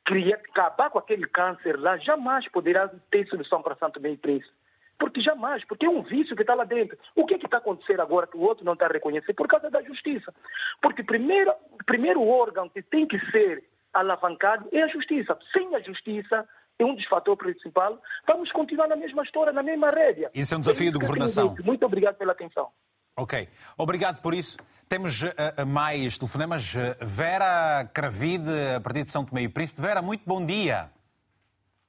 [0.06, 4.54] criar, acabar com aquele câncer lá, jamais poderá ter solução para Santo Meio Príncipe.
[4.98, 6.98] Porque jamais, porque é um vício que está lá dentro.
[7.16, 9.36] O que é está acontecendo agora que o outro não está reconhecendo?
[9.36, 10.34] Por causa da justiça.
[10.82, 11.52] Porque primeiro,
[11.86, 13.64] primeiro órgão que tem que ser
[13.94, 15.38] alavancado é a justiça.
[15.52, 16.48] Sem a justiça,
[16.80, 17.96] é um dos fatores principais,
[18.28, 20.32] vamos continuar na mesma história, na mesma rédea.
[20.34, 21.56] Isso é um desafio de governação.
[21.64, 22.70] Muito obrigado pela atenção.
[23.16, 23.48] Ok.
[23.78, 24.58] Obrigado por isso.
[24.90, 25.32] Temos uh,
[25.68, 26.74] mais telefonemas.
[27.00, 29.80] Vera Cravide, a partir de São Tomé e Príncipe.
[29.80, 30.90] Vera, muito bom dia.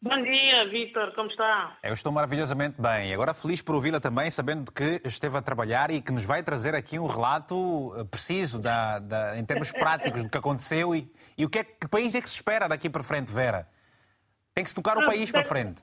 [0.06, 1.78] Bom dia, Vítor, como está?
[1.82, 3.14] Eu estou maravilhosamente bem.
[3.14, 6.74] Agora feliz por ouvi-la também, sabendo que esteve a trabalhar e que nos vai trazer
[6.74, 11.48] aqui um relato preciso da, da em termos práticos do que aconteceu e, e o
[11.48, 13.66] que, é, que país é que se espera daqui para frente, Vera?
[14.54, 15.82] Tem que se tocar o ah, país para frente.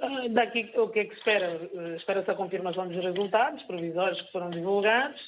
[0.00, 1.68] Ah, daqui o que é que se espera?
[1.74, 5.20] Eh, espera-se a confirmação dos resultados provisórios que foram divulgados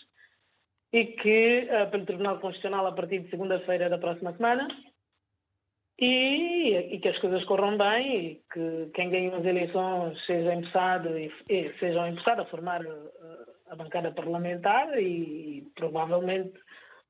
[0.90, 4.68] e que, uh, pelo Tribunal Constitucional, a partir de segunda-feira da próxima semana,
[5.98, 11.18] e, e, que as coisas corram bem e que quem ganhe as eleições seja empossado
[11.18, 13.10] e, e seja empossado a formar uh,
[13.70, 16.52] a bancada parlamentar e, e provavelmente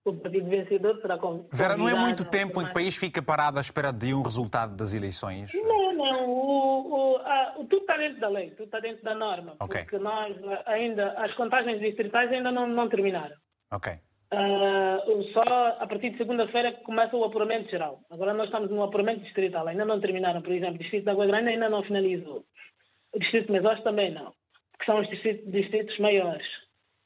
[0.05, 1.49] o partido vencedor será com.
[1.53, 4.23] Vera, não é muito tempo em que o país fica parado à espera de um
[4.23, 5.53] resultado das eleições?
[5.55, 6.31] Não, não.
[6.31, 9.57] O, o, a, o tudo está dentro da lei, tudo está dentro da norma.
[9.59, 9.83] Okay.
[9.83, 13.35] Porque nós ainda, as contagens distritais ainda não, não terminaram.
[13.73, 13.99] Ok.
[14.33, 15.43] Uh, só
[15.79, 18.01] a partir de segunda-feira começa o apuramento geral.
[18.11, 20.43] Agora nós estamos no apuramento distrital, ainda não terminaram.
[20.43, 22.45] Por exemplo, o Distrito da Água Grande ainda não finalizou.
[23.13, 24.33] O Distrito de Mesós também não,
[24.81, 26.47] que são os distritos, distritos maiores.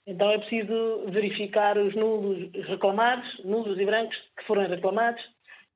[0.07, 5.23] Então é preciso verificar os nulos reclamados, nulos e brancos que foram reclamados.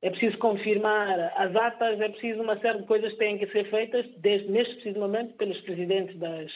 [0.01, 3.69] É preciso confirmar as atas, é preciso uma série de coisas que têm que ser
[3.71, 6.51] feitas, desde neste preciso momento, pelos presidentes das,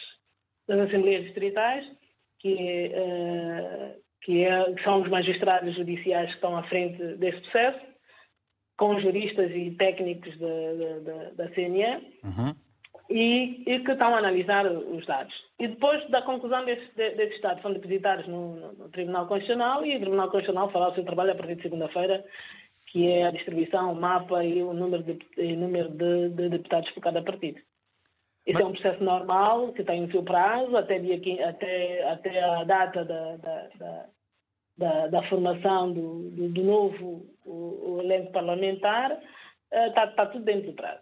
[0.67, 1.87] das Assembleias Distritais,
[2.41, 7.81] que uh, que, é, que são os magistrados judiciais que estão à frente desse processo,
[8.77, 10.49] com juristas e técnicos da,
[11.01, 12.55] da, da CNE, uhum.
[13.09, 15.35] e, e, que estão a analisar os dados.
[15.59, 20.01] E depois da conclusão desses, desses dados, são depositados no, no, Tribunal Constitucional e o
[20.01, 22.23] Tribunal Constitucional fará o seu trabalho a partir de segunda-feira,
[22.89, 27.01] que é a distribuição, o mapa e o número de, número de, de deputados por
[27.01, 27.59] cada partido.
[28.47, 28.61] Mas...
[28.61, 31.17] é um processo normal, que tem o seu prazo, até, dia,
[31.49, 34.07] até, até a data da, da, da,
[34.79, 39.21] da, da formação do, do, do novo o, o elenco parlamentar,
[39.71, 41.01] está, uh, está tudo dentro do prazo.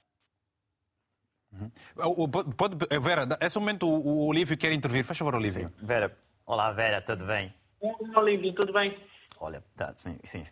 [1.52, 2.50] Uhum.
[2.56, 5.04] Pode, Vera, nesse momento o Olívio quer intervir.
[5.04, 5.68] Faz favor, Olívio.
[5.68, 5.86] Sim.
[5.86, 7.54] Vera, olá Vera, tudo bem?
[7.80, 8.98] Olá, Olívio, tudo bem?
[9.38, 10.42] Olha, tá, sim, sim.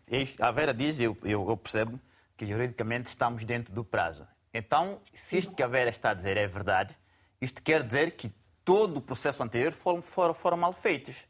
[0.40, 1.98] a Vera diz, eu, eu, percebo,
[2.36, 4.26] que juridicamente estamos dentro do prazo.
[4.52, 6.94] Então, se isto que a Vera está a dizer é verdade,
[7.40, 8.30] isto quer dizer que
[8.64, 11.24] todo o processo anterior foram, foram, foram mal feitos.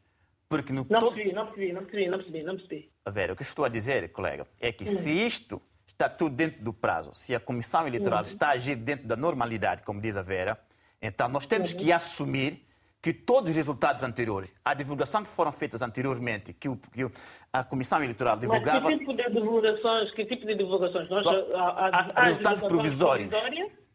[0.47, 2.91] Porque no não, percebi, não percebi, não percebi, não percebi, não percebi.
[3.05, 6.63] A ver, o que estou a dizer, colega, é que se isto está tudo dentro
[6.63, 8.29] do prazo, se a Comissão Eleitoral uhum.
[8.29, 10.59] está a agir dentro da normalidade, como diz a Vera,
[11.01, 11.79] então nós temos uhum.
[11.79, 12.65] que assumir
[13.01, 17.05] que todos os resultados anteriores, a divulgação que foram feitas anteriormente, que, o, que
[17.53, 18.81] a Comissão Eleitoral divulgava...
[18.81, 20.11] Mas que tipo de divulgações?
[20.11, 21.09] Que tipo de divulgações?
[21.09, 23.31] Nós, há, há, há resultados provisórios.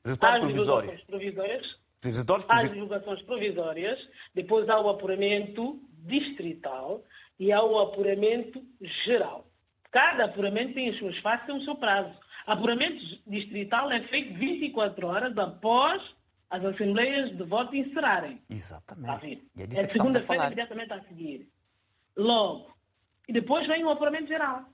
[0.04, 1.02] Resultados provisórios.
[1.02, 1.76] provisórias.
[2.48, 3.98] Há divulgações provisórias,
[4.34, 7.04] depois há o apuramento distrital
[7.38, 8.62] e ao apuramento
[9.04, 9.46] geral.
[9.90, 12.14] Cada apuramento tem as suas fases e o seu prazo.
[12.46, 16.02] Apuramento distrital é feito 24 horas após
[16.48, 18.40] as assembleias de voto encerrarem.
[18.48, 19.46] Exatamente.
[19.56, 21.48] É, é segunda-feira imediatamente a seguir.
[22.16, 22.74] Logo.
[23.28, 24.64] E depois vem o apuramento geral.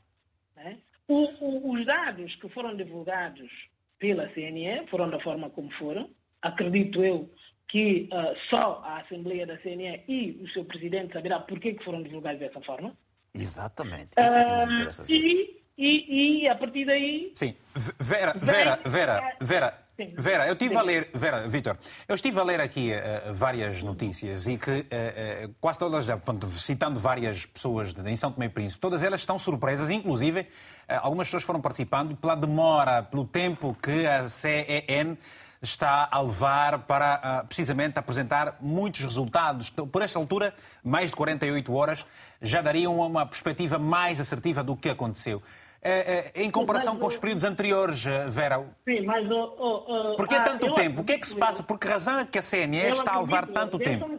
[0.54, 0.78] Né?
[1.08, 3.50] O, o, os dados que foram divulgados
[3.98, 6.10] pela CNE foram da forma como foram.
[6.46, 7.30] Acredito eu
[7.68, 12.02] que uh, só a Assembleia da CNE e o seu presidente saberá por que foram
[12.02, 12.96] divulgados dessa forma.
[13.34, 14.10] Exatamente.
[14.18, 17.32] Uh, e, e, e, a partir daí.
[17.34, 17.54] Sim.
[17.98, 19.86] Vera, Vera, Vera, Vera,
[20.18, 24.46] Vera, eu estive a ler, Vera, Vitor, eu estive a ler aqui uh, várias notícias
[24.46, 26.06] e que uh, uh, quase todas,
[26.52, 30.46] citando várias pessoas de, em São Tomé e Príncipe, todas elas estão surpresas, inclusive
[30.86, 35.16] algumas pessoas foram participando pela demora, pelo tempo que a CEN
[35.62, 39.70] está a levar para precisamente apresentar muitos resultados.
[39.70, 42.06] Por esta altura, mais de 48 horas,
[42.40, 45.42] já dariam uma perspectiva mais assertiva do que aconteceu.
[45.82, 48.58] É, é, em comparação mas, com os períodos anteriores, eh, Vera.
[48.84, 49.30] Sim, mas.
[49.30, 51.02] Oh, oh, oh, Por que ah, tanto tempo?
[51.02, 51.62] O que é que se passa?
[51.62, 54.18] Por que razão é que a CNE está a levar tanto tempo?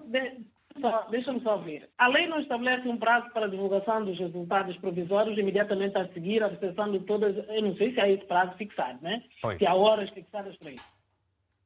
[1.09, 1.89] Deixa-me só ver.
[1.97, 6.41] A lei não estabelece um prazo para a divulgação dos resultados provisórios imediatamente a seguir
[6.41, 7.35] a recepção de todas.
[7.49, 9.21] Eu não sei se há esse prazo fixado, né?
[9.41, 9.57] Pois.
[9.57, 10.96] Se há horas fixadas para isso.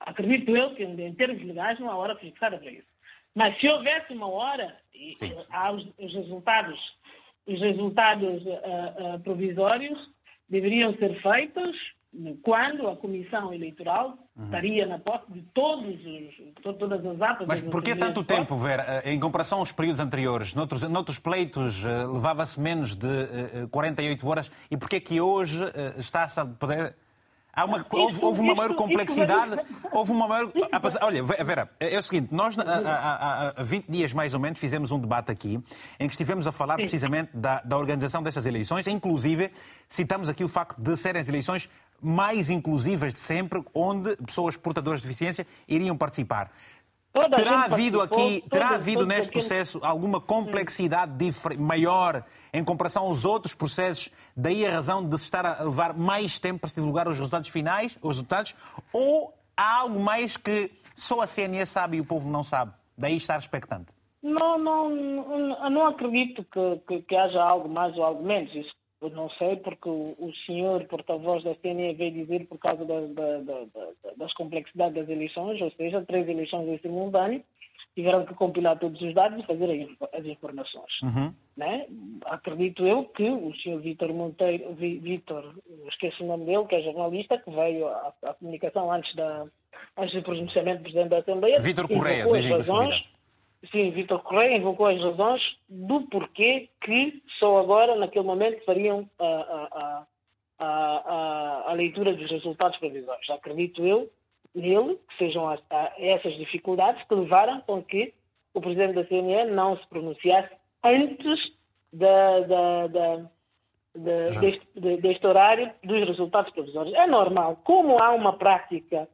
[0.05, 2.87] Acredito eu que, em termos legais, não há hora fixada para isso.
[3.33, 5.15] Mas se houvesse uma hora, e,
[5.49, 6.79] há os, os resultados
[7.47, 9.99] os resultados uh, uh, provisórios
[10.49, 11.75] deveriam ser feitos
[12.43, 14.43] quando a Comissão Eleitoral uhum.
[14.43, 17.47] estaria na posse de todos os, todas as atas.
[17.47, 19.01] Mas por que tanto tempo, Vera?
[19.05, 23.07] Em comparação aos períodos anteriores, noutros, noutros pleitos levava-se menos de
[23.71, 25.63] 48 horas e por que é que hoje
[25.97, 26.97] está-se a poder
[27.53, 29.57] Há uma, houve, houve, uma maior complexidade.
[29.91, 30.51] Houve uma maior.
[31.01, 34.99] Olha, Vera, é o seguinte: nós há, há 20 dias mais ou menos fizemos um
[34.99, 35.61] debate aqui
[35.99, 39.51] em que estivemos a falar precisamente da, da organização destas eleições, inclusive
[39.89, 41.69] citamos aqui o facto de serem as eleições
[42.01, 46.51] mais inclusivas de sempre, onde pessoas portadoras de deficiência iriam participar.
[47.13, 51.11] Toda terá havido aqui, terá havido neste processo alguma complexidade
[51.59, 54.09] maior em comparação aos outros processos?
[54.35, 57.49] Daí a razão de se estar a levar mais tempo para se divulgar os resultados
[57.49, 58.55] finais, os resultados?
[58.93, 62.71] Ou há algo mais que só a CNE sabe e o povo não sabe?
[62.97, 63.93] Daí estar expectante?
[64.23, 68.53] Não, não, não, não acredito que, que, que, haja algo mais ou algo menos.
[68.53, 68.71] Isso
[69.01, 73.01] eu não sei, porque o, o senhor porta-voz da CNE veio dizer por causa da,
[73.01, 77.43] da, da, das complexidades das eleições, ou seja, três eleições em simultâneo,
[77.95, 81.01] tiveram que compilar todos os dados e fazer as informações.
[81.01, 81.33] Uhum.
[81.57, 81.87] Né?
[82.25, 85.55] Acredito eu que o senhor Vítor Monteiro, Vítor,
[85.87, 89.45] esqueço o nome dele, que é jornalista, que veio à, à comunicação antes, da,
[89.97, 91.59] antes do pronunciamento do Presidente da Assembleia.
[91.59, 92.69] Vítor Correia, dizem os
[93.69, 99.25] Sim, Vitor Correia invocou as razões do porquê que só agora, naquele momento, fariam a,
[99.25, 100.05] a,
[100.59, 103.29] a, a leitura dos resultados provisórios.
[103.29, 104.09] Acredito eu
[104.55, 105.61] nele que sejam as,
[105.97, 108.13] essas dificuldades que levaram com que
[108.53, 110.53] o Presidente da CNE não se pronunciasse
[110.83, 111.53] antes
[111.93, 113.15] da, da, da,
[113.95, 114.67] da deste,
[115.01, 116.93] deste horário dos resultados provisórios.
[116.95, 117.59] É normal.
[117.63, 119.07] Como há uma prática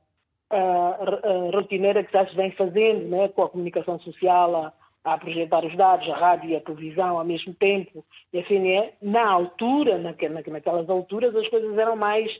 [0.51, 4.73] uh, rotineira que já se vem fazendo, né, com a comunicação social a,
[5.03, 8.93] a, projetar os dados, a rádio e a televisão ao mesmo tempo, e a CNE,
[9.01, 12.31] na altura, naquelas alturas, as coisas eram mais,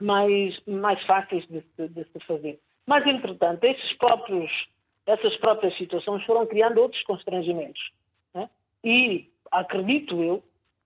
[0.00, 2.60] mais, mais fáceis de, de se fazer.
[2.86, 4.50] Mas, entretanto, esses próprios,
[5.06, 7.92] essas próprias situações foram criando outros constrangimentos.
[8.34, 8.48] Né?
[8.82, 10.42] E acredito eu,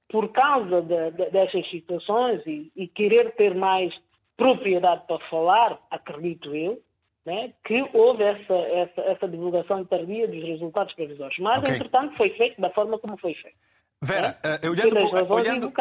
[0.09, 3.95] por causa de, de, dessas situações e, e, querer ter mais
[4.37, 6.81] propriedade para falar, acredito eu,
[7.25, 11.39] né, que houve essa, essa, essa, divulgação tardia dos resultados previsórios.
[11.39, 11.75] Mas, okay.
[11.75, 13.57] entretanto, foi feito da forma como foi feito.
[14.03, 14.59] Vera, né?
[14.63, 15.73] uh, olhando, para, olhando,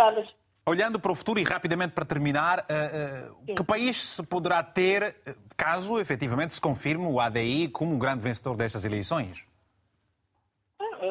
[0.65, 5.15] olhando para o futuro e rapidamente para terminar, uh, uh, que país se poderá ter
[5.57, 9.45] caso efetivamente se confirme o ADI como um grande vencedor destas eleições?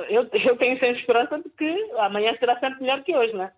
[0.08, 3.52] Eu, eu tenho sempre esperança de que amanhã será sempre melhor que hoje, não é?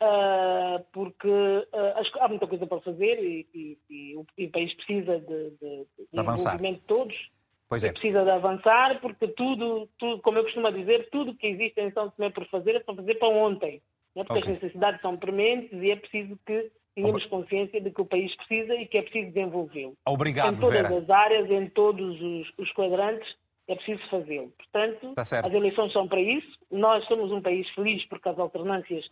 [0.00, 4.74] Uh, porque uh, há muita coisa para fazer e, e, e, o, e o, país
[4.74, 7.30] precisa de, de, de envolvimento de todos.
[7.68, 7.92] Pois é.
[7.92, 12.10] Precisa de avançar, porque tudo, tudo, como eu costumo dizer, tudo que existe em São
[12.10, 13.80] Tomé por fazer é para fazer para ontem.
[14.14, 14.24] Né?
[14.24, 14.52] Porque okay.
[14.52, 18.74] as necessidades são prementes e é preciso que tenhamos consciência de que o país precisa
[18.74, 19.96] e que é preciso desenvolvê-lo.
[20.06, 20.96] Obrigado, Em todas Vera.
[20.96, 23.34] as áreas, em todos os, os quadrantes,
[23.66, 24.52] é preciso fazê-lo.
[24.56, 26.58] Portanto, tá as eleições são para isso.
[26.70, 29.10] Nós somos um país feliz porque as alternâncias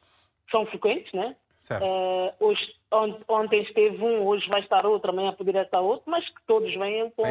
[0.51, 1.37] são frequentes, né?
[1.71, 2.61] Uh, hoje,
[3.29, 7.09] ontem esteve um, hoje vai estar outro, amanhã poderá estar outro, mas que todos venham
[7.13, 7.23] com,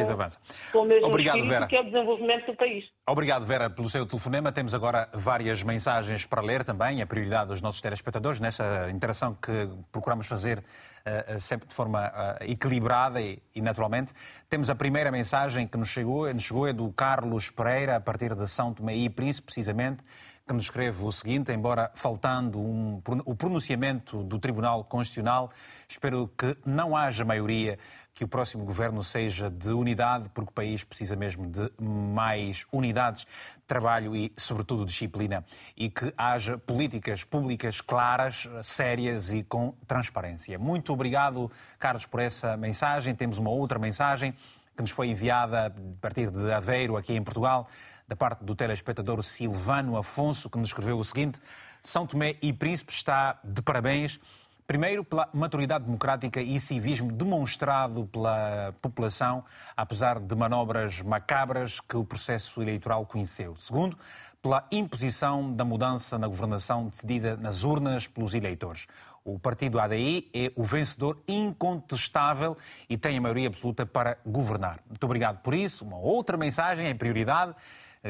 [0.72, 1.66] com o mesmo Obrigado, Vera.
[1.66, 2.84] que é o desenvolvimento do país.
[3.06, 4.50] Obrigado, Vera, pelo seu telefonema.
[4.50, 9.68] Temos agora várias mensagens para ler também, a prioridade dos nossos telespectadores, nessa interação que
[9.92, 14.14] procuramos fazer uh, sempre de forma uh, equilibrada e, e, naturalmente.
[14.48, 18.34] Temos a primeira mensagem que nos chegou, nos chegou é do Carlos Pereira, a partir
[18.34, 20.02] de São Tomé e Príncipe, precisamente,
[20.46, 25.50] que nos escreve o seguinte: embora faltando um, o pronunciamento do Tribunal Constitucional,
[25.88, 27.78] espero que não haja maioria
[28.14, 33.26] que o próximo governo seja de unidade, porque o país precisa mesmo de mais unidades,
[33.66, 35.44] trabalho e, sobretudo, disciplina.
[35.76, 40.58] E que haja políticas públicas claras, sérias e com transparência.
[40.58, 43.14] Muito obrigado, Carlos, por essa mensagem.
[43.14, 44.34] Temos uma outra mensagem
[44.76, 45.70] que nos foi enviada a
[46.00, 47.68] partir de Aveiro, aqui em Portugal,
[48.12, 51.38] da parte do telespectador Silvano Afonso, que nos escreveu o seguinte:
[51.82, 54.20] São Tomé e Príncipe está de parabéns
[54.64, 59.44] Primeiro, pela maturidade democrática e civismo demonstrado pela população,
[59.76, 63.54] apesar de manobras macabras que o processo eleitoral conheceu.
[63.56, 63.98] Segundo,
[64.40, 68.86] pela imposição da mudança na governação decidida nas urnas pelos eleitores.
[69.24, 72.56] O partido ADI é o vencedor incontestável
[72.88, 74.80] e tem a maioria absoluta para governar.
[74.86, 75.84] Muito obrigado por isso.
[75.84, 77.54] Uma outra mensagem em prioridade eh,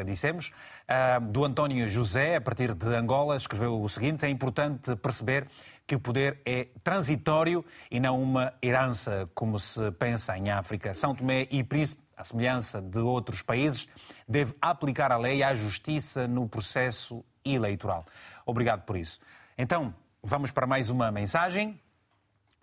[0.04, 0.52] dissemos,
[0.88, 5.48] eh, do António José, a partir de Angola, escreveu o seguinte: é importante perceber
[5.86, 10.94] que o poder é transitório e não uma herança, como se pensa em África.
[10.94, 13.88] São Tomé e Príncipe, à semelhança de outros países,
[14.26, 18.06] deve aplicar a lei a justiça no processo eleitoral.
[18.46, 19.20] Obrigado por isso.
[19.58, 21.78] Então, vamos para mais uma mensagem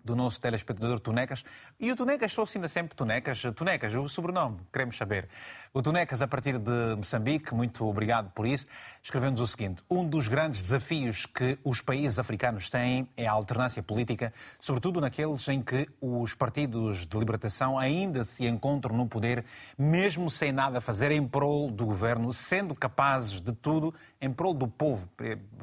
[0.04, 1.44] do nosso telespectador Tunecas.
[1.78, 3.42] E o Tunecas sou ainda sempre Tunecas.
[3.54, 5.28] Tunecas, o sobrenome, queremos saber.
[5.72, 8.66] O Tunecas, a partir de Moçambique, muito obrigado por isso,
[9.00, 13.80] escreveu-nos o seguinte: Um dos grandes desafios que os países africanos têm é a alternância
[13.80, 19.44] política, sobretudo naqueles em que os partidos de libertação ainda se encontram no poder,
[19.78, 24.66] mesmo sem nada fazer em prol do governo, sendo capazes de tudo em prol do
[24.66, 25.08] povo,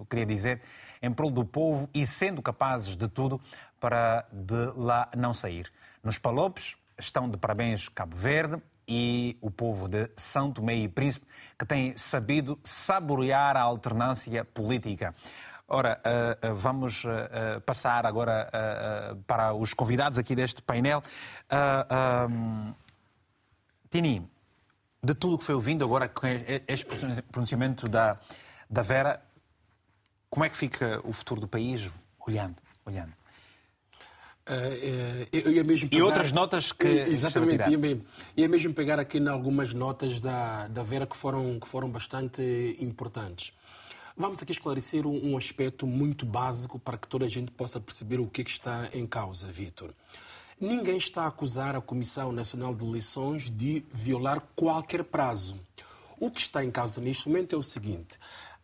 [0.09, 0.61] queria dizer,
[1.01, 3.41] em prol do povo e sendo capazes de tudo
[3.77, 5.69] para de lá não sair.
[6.01, 11.25] Nos Palopes estão de parabéns Cabo Verde e o povo de São Tomé e Príncipe,
[11.57, 15.13] que tem sabido saborear a alternância política.
[15.67, 18.49] Ora, uh, uh, vamos uh, passar agora
[19.27, 21.03] para os convidados aqui deste painel.
[23.89, 24.25] Tini,
[25.03, 26.25] de tudo o que foi ouvindo agora com
[26.67, 26.85] este
[27.31, 28.17] pronunciamento da,
[28.69, 29.21] da Vera,
[30.29, 31.89] como é que fica o futuro do país
[32.25, 32.55] olhando?
[32.87, 33.16] olhando?
[34.49, 35.89] Uh, eu ia mesmo.
[35.91, 36.87] E outras notas que.
[36.87, 41.59] Exatamente, ia mesmo, ia mesmo pegar aqui em algumas notas da, da Vera que foram,
[41.59, 43.51] que foram bastante importantes.
[44.15, 48.19] Vamos aqui esclarecer um, um aspecto muito básico para que toda a gente possa perceber
[48.19, 49.91] o que, é que está em causa, Vitor.
[50.59, 55.55] Ninguém está a acusar a Comissão Nacional de Eleições de violar qualquer prazo.
[56.19, 58.17] O que está em causa neste momento é o seguinte: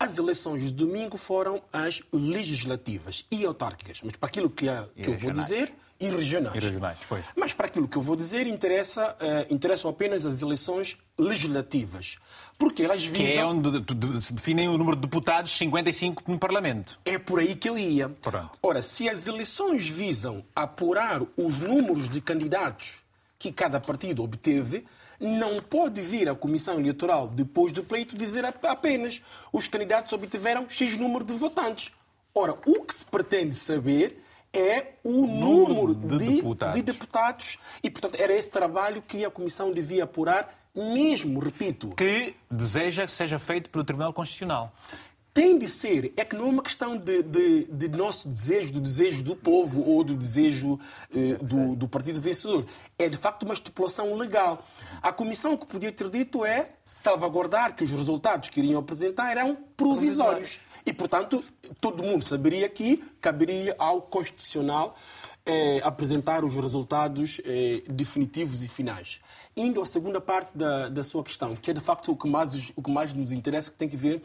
[0.03, 4.01] as eleições de domingo foram as legislativas e autárquicas.
[4.03, 6.55] Mas para aquilo que, é, que eu vou dizer, e regionais.
[6.55, 6.99] E regionais
[7.37, 12.17] Mas para aquilo que eu vou dizer, interessa, uh, interessam apenas as eleições legislativas.
[12.57, 13.25] Porque elas visam...
[13.25, 16.99] Que é onde se definem o número de deputados, 55 no Parlamento.
[17.05, 18.09] É por aí que eu ia.
[18.09, 18.51] Pronto.
[18.61, 23.01] Ora, se as eleições visam apurar os números de candidatos
[23.39, 24.85] que cada partido obteve,
[25.24, 29.21] não pode vir a Comissão Eleitoral, depois do pleito, dizer apenas
[29.51, 31.93] os candidatos obtiveram X número de votantes.
[32.36, 34.21] Ora, o que se pretende saber
[34.51, 36.76] é o número, número de, de, deputados.
[36.76, 37.59] de, deputados.
[37.82, 41.89] E, portanto, era esse trabalho que a Comissão devia apurar, mesmo, repito.
[41.89, 44.74] Que deseja que seja feito pelo Tribunal Constitucional
[45.34, 48.79] tem de ser, é que não é uma questão de, de, de nosso desejo, do
[48.79, 50.79] desejo do povo ou do desejo
[51.11, 52.65] eh, do, do, partido vencedor.
[52.99, 54.63] É de facto uma estipulação legal.
[55.01, 59.57] A comissão que podia ter dito é salvaguardar que os resultados que iriam apresentar eram
[59.75, 60.59] provisórios.
[60.86, 61.43] E, portanto,
[61.81, 64.95] todo mundo saberia que caberia ao Constitucional
[65.45, 69.19] eh, apresentar os resultados eh, definitivos e finais.
[69.57, 72.71] Indo à segunda parte da, da sua questão, que é de facto o que mais,
[72.75, 74.21] o que mais nos interessa, que tem que ver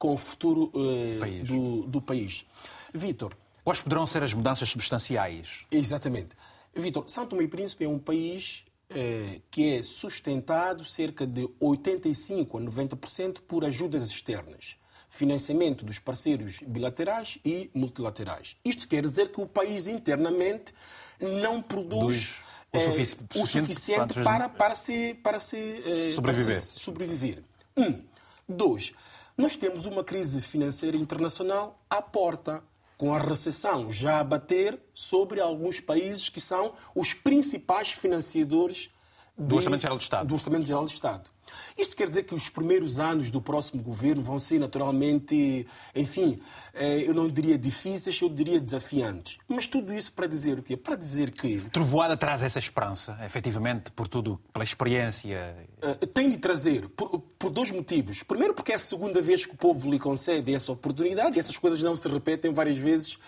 [0.00, 1.46] com o futuro uh, país.
[1.46, 2.46] Do, do país.
[2.92, 3.36] Vitor.
[3.62, 5.66] Quais poderão ser as mudanças substanciais?
[5.70, 6.30] Exatamente.
[6.74, 12.56] Vitor, São Tomé e Príncipe é um país eh, que é sustentado cerca de 85
[12.56, 14.76] a 90% por ajudas externas,
[15.10, 18.56] financiamento dos parceiros bilaterais e multilaterais.
[18.64, 20.72] Isto quer dizer que o país internamente
[21.20, 22.42] não produz
[22.72, 26.54] o, eh, sufici o suficiente para, para se, para se, sobreviver.
[26.54, 27.44] Para se sobreviver.
[27.76, 28.02] Um.
[28.48, 28.94] Dois
[29.36, 32.62] nós temos uma crise financeira internacional à porta,
[32.96, 38.90] com a recessão já a bater sobre alguns países que são os principais financiadores
[39.38, 40.26] do Orçamento Geral do Estado.
[40.26, 41.29] Do Orçamento Geral do Estado.
[41.76, 46.40] Isto quer dizer que os primeiros anos do próximo governo vão ser naturalmente, enfim,
[46.74, 49.38] eh, eu não diria difíceis, eu diria desafiantes.
[49.48, 50.76] Mas tudo isso para dizer o quê?
[50.76, 51.60] Para dizer que.
[51.70, 55.56] Trovoada traz essa esperança, efetivamente, por tudo, pela experiência.
[55.80, 58.22] Eh, tem de trazer, por, por dois motivos.
[58.22, 61.56] Primeiro, porque é a segunda vez que o povo lhe concede essa oportunidade e essas
[61.56, 63.18] coisas não se repetem várias vezes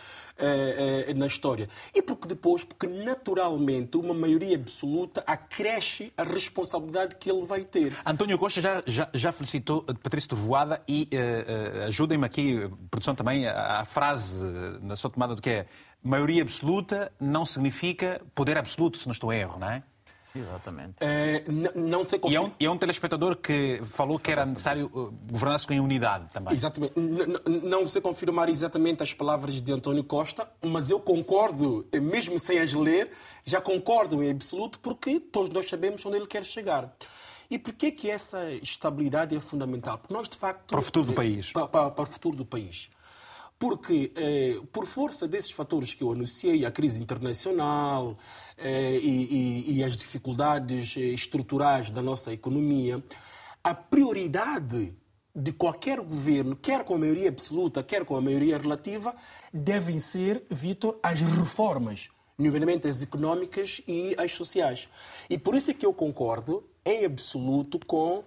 [0.44, 1.68] eh, eh, na história.
[1.94, 7.96] E porque depois, porque naturalmente uma maioria absoluta acresce a responsabilidade que ele vai ter.
[8.04, 13.84] António Costa já, já, já felicitou Patrício Trovoada e uh, ajudem-me aqui, produção também, a
[13.84, 14.44] frase
[14.80, 15.66] na sua tomada do que é
[16.02, 19.82] maioria absoluta não significa poder absoluto, se não estou a erro, não é?
[20.34, 20.94] Exatamente.
[21.00, 24.86] É, não tem e, é um, e é um telespectador que falou que era necessário
[24.86, 26.54] uh, governar-se com unidade também.
[26.54, 26.94] Exatamente.
[27.46, 32.72] não sei confirmar exatamente as palavras de António Costa, mas eu concordo, mesmo sem as
[32.72, 33.10] ler,
[33.44, 36.94] já concordo em absoluto, porque todos nós sabemos onde ele quer chegar.
[37.50, 39.98] E por que essa estabilidade é fundamental?
[39.98, 40.68] Porque nós, de facto...
[40.68, 41.52] Para o futuro do país.
[41.52, 42.88] Para, para, para o futuro do país
[43.62, 48.18] porque, eh, por força desses fatores que eu anunciei, a crise internacional
[48.58, 53.00] eh, e, e, e, as dificuldades eh, estruturais da nossa economia,
[53.62, 54.92] a prioridade
[55.32, 59.14] de qualquer governo, quer com a maioria absoluta, quer com a maioria relativa,
[59.54, 64.88] devem ser, Vitor, as reformas, nomeadamente as económicas e as sociais.
[65.30, 68.24] E por isso é que eu concordo, em absoluto, com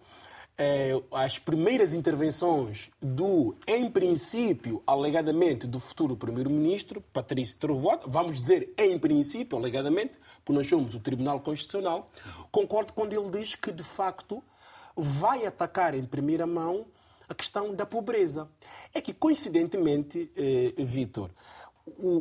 [0.58, 8.74] eh, as primeiras intervenções do, em princípio, alegadamente, do futuro primeiro-ministro, Patrício Trovoada, vamos dizer
[8.78, 12.10] em princípio, alegadamente, porque nós somos o Tribunal Constitucional,
[12.51, 14.41] concordo quando ele diz que, de facto,
[14.95, 16.86] vai atacar em primeira mão
[17.28, 18.47] a questão da pobreza.
[18.93, 21.32] É que, coincidentemente, eh, Vitor,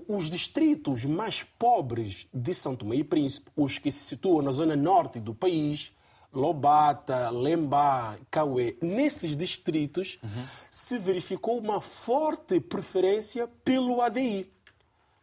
[0.09, 4.77] os distritos mais pobres de São Tomé e Príncipe, os que se situam na zona
[4.77, 5.94] norte do país,
[6.35, 10.45] Lobata, Lembá, Cauê, nesses distritos uhum.
[10.71, 14.51] se verificou uma forte preferência pelo ADI,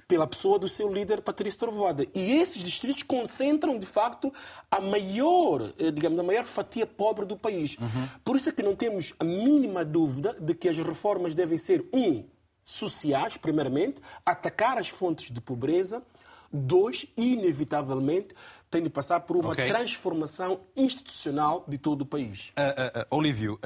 [0.08, 2.06] pela pessoa do seu líder Patrício Trovoada.
[2.14, 4.34] E esses distritos concentram, de facto,
[4.70, 7.78] a maior, eh, digamos, a maior fatia pobre do país.
[7.78, 8.08] Uhum.
[8.24, 11.88] Por isso é que não temos a mínima dúvida de que as reformas devem ser,
[11.94, 12.26] um,
[12.64, 16.04] sociais, primeiramente, atacar as fontes de pobreza,
[16.52, 18.36] dois, inevitavelmente,
[18.72, 19.68] tem de passar por uma okay.
[19.68, 22.54] transformação institucional de todo o país.
[22.58, 23.60] Uh, uh, Olívio,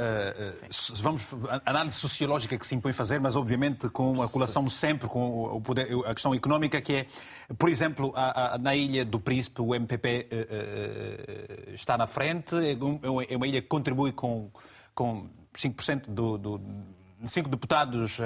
[0.96, 1.28] vamos
[1.64, 5.88] análise sociológica que se impõe fazer, mas obviamente com a colação sempre com o poder,
[6.06, 7.08] a questão económica que é,
[7.58, 10.28] por exemplo, a, a, na Ilha do Príncipe o MPP
[11.74, 14.50] está na frente, é, é, é uma ilha que contribui com,
[14.96, 16.62] com 5% do, do
[17.26, 18.18] cinco deputados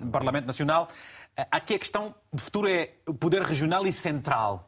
[0.00, 0.88] no Parlamento Nacional.
[1.50, 4.67] Aqui a questão de futuro é o poder regional e central.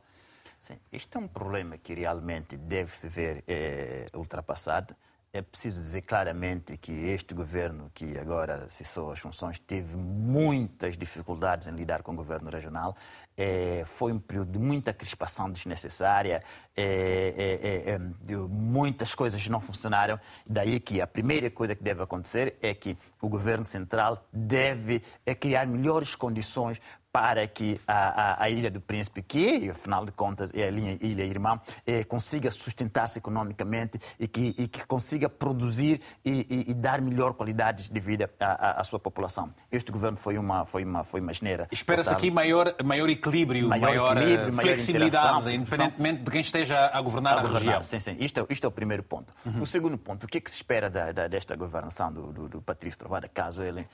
[0.60, 4.94] Sim, isto é um problema que realmente deve se ver é, ultrapassado.
[5.32, 11.68] É preciso dizer claramente que este governo, que agora cessou as funções, teve muitas dificuldades
[11.68, 12.96] em lidar com o governo regional.
[13.36, 16.42] É, foi um período de muita crispação desnecessária,
[16.76, 20.18] é, de muitas coisas não funcionaram.
[20.44, 25.00] Daí que a primeira coisa que deve acontecer é que o governo central deve
[25.38, 26.80] criar melhores condições
[27.12, 30.96] para que a, a, a, Ilha do Príncipe, que afinal de contas é a linha
[31.00, 36.74] ilha irmã, eh, consiga sustentar-se economicamente e que, e que consiga produzir e, e, e,
[36.74, 39.50] dar melhor qualidade de vida à, à, sua população.
[39.70, 41.68] Este governo foi uma foi uma foi uma geneira.
[41.70, 47.36] Espera-se aqui maior maior equilíbrio, maior, maior equilíbrio, flexibilidade, independentemente de quem esteja a governar
[47.36, 47.62] a, a governar.
[47.62, 47.82] região.
[47.82, 48.16] Sim, sim.
[48.20, 49.32] Isto é, isto é o primeiro ponto.
[49.44, 49.62] Uhum.
[49.62, 52.48] O segundo ponto, o que, é que se espera da, da, desta governação do, do,
[52.48, 53.86] do Patrício Trovada, caso ele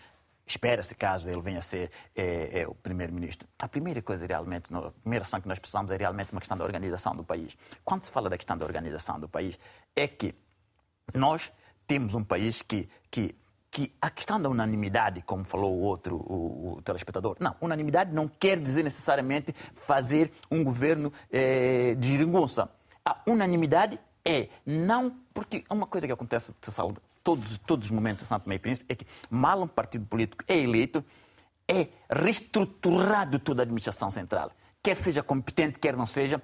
[0.47, 3.49] espera-se caso ele venha a ser é, é, o primeiro-ministro.
[3.59, 6.65] A primeira coisa realmente, a primeira ação que nós precisamos é realmente uma questão da
[6.65, 7.57] organização do país.
[7.85, 9.59] Quando se fala da questão da organização do país,
[9.95, 10.35] é que
[11.13, 11.53] nós
[11.87, 13.35] temos um país que, que,
[13.71, 18.29] que a questão da unanimidade, como falou o outro, o, o telespectador, não, unanimidade não
[18.29, 22.71] quer dizer necessariamente fazer um governo é, de geringonça.
[23.05, 28.23] A unanimidade é não, porque é uma coisa que acontece, Salva, todos, todos os momentos
[28.23, 31.05] de Santo e Príncipe é que, mal um partido político é eleito,
[31.67, 34.53] é reestruturado toda a administração central.
[34.81, 36.41] Quer seja competente, quer não seja,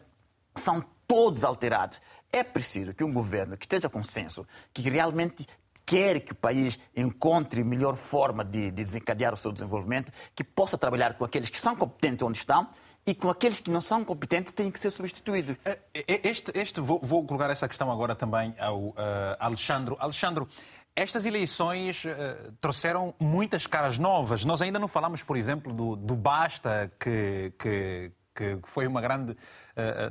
[0.56, 2.00] são todos alterados.
[2.32, 4.44] É preciso que um governo que esteja com senso,
[4.74, 5.46] que realmente
[5.86, 11.14] quer que o país encontre melhor forma de desencadear o seu desenvolvimento, que possa trabalhar
[11.14, 12.68] com aqueles que são competentes onde estão
[13.06, 15.56] e com aqueles que não são competentes têm que ser substituídos.
[15.64, 18.94] Eh, eh, este, este vou, vou colocar essa questão agora também ao uh,
[19.40, 19.96] Alexandro.
[19.98, 20.48] Alexandro,
[20.94, 24.44] estas eleições uh, trouxeram muitas caras novas.
[24.44, 29.32] Nós ainda não falamos, por exemplo, do, do Basta, que, que, que foi uma grande
[29.32, 29.36] uh,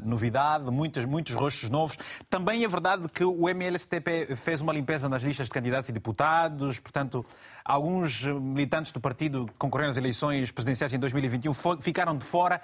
[0.03, 1.97] novidade, muitos, muitos rostos novos.
[2.29, 6.79] Também é verdade que o MLSTP fez uma limpeza nas listas de candidatos e deputados,
[6.79, 7.25] portanto,
[7.63, 12.61] alguns militantes do partido que concorreram às eleições presidenciais em 2021 ficaram de fora.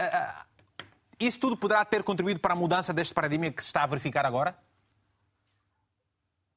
[0.00, 0.48] Uh,
[1.20, 4.24] isso tudo poderá ter contribuído para a mudança deste paradigma que se está a verificar
[4.24, 4.56] agora?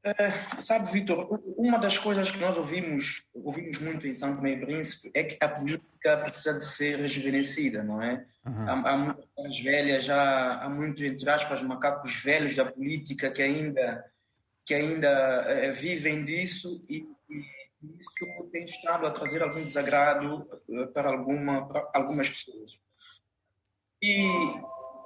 [0.04, 4.60] Uh, sabe, Vitor, uma das coisas que nós ouvimos, ouvimos muito em São Tomé e
[4.60, 8.26] Príncipe é que a política precisa de ser rejuvenescida, não é?
[8.44, 8.68] Uhum.
[8.68, 14.04] Há, há muitas velhas, já, há muitos, entre aspas, macacos velhos da política que ainda,
[14.66, 17.62] que ainda uh, vivem disso e, e,
[18.00, 22.80] isso tem estado a trazer algum desagrado uh, para, alguma, para algumas pessoas.
[24.02, 24.28] E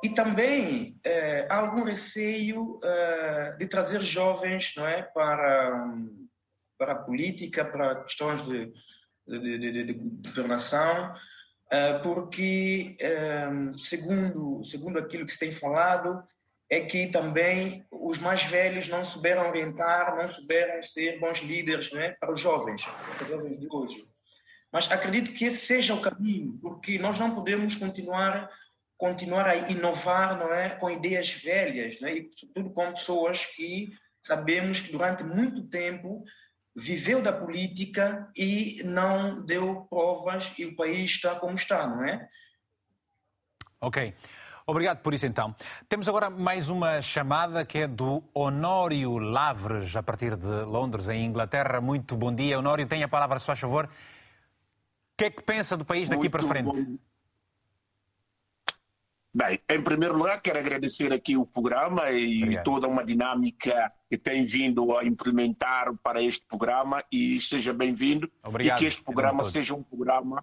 [0.05, 5.83] e também é, há algum receio é, de trazer jovens não é, para,
[6.77, 8.71] para a política, para questões de,
[9.27, 11.11] de, de, de governação,
[11.71, 12.95] é, porque,
[13.79, 16.23] segundo, segundo aquilo que se tem falado,
[16.69, 21.99] é que também os mais velhos não souberam orientar, não souberam ser bons líderes não
[21.99, 24.07] é, para os jovens, para os jovens de hoje.
[24.71, 28.51] Mas acredito que esse seja o caminho, porque nós não podemos continuar
[28.97, 32.13] continuar a inovar não é com ideias velhas né?
[32.13, 33.89] e sobretudo com pessoas que
[34.21, 36.23] sabemos que durante muito tempo
[36.75, 42.27] viveu da política e não deu provas e o país está como está não é
[43.81, 44.13] ok
[44.67, 45.55] Obrigado por isso então.
[45.87, 51.23] Temos agora mais uma chamada que é do Honório Lavres, a partir de Londres, em
[51.23, 51.79] Inglaterra.
[51.79, 52.87] Muito bom dia, Honório.
[52.87, 53.85] Tenha a palavra, se faz favor.
[53.85, 53.89] O
[55.17, 56.83] que é que pensa do país daqui Muito para frente?
[56.83, 56.97] Bom.
[59.37, 62.63] Bem, em primeiro lugar, quero agradecer aqui o programa e Obrigado.
[62.63, 68.31] toda uma dinâmica que tem vindo a implementar para este programa e seja bem-vindo
[68.61, 70.41] e que este programa seja um programa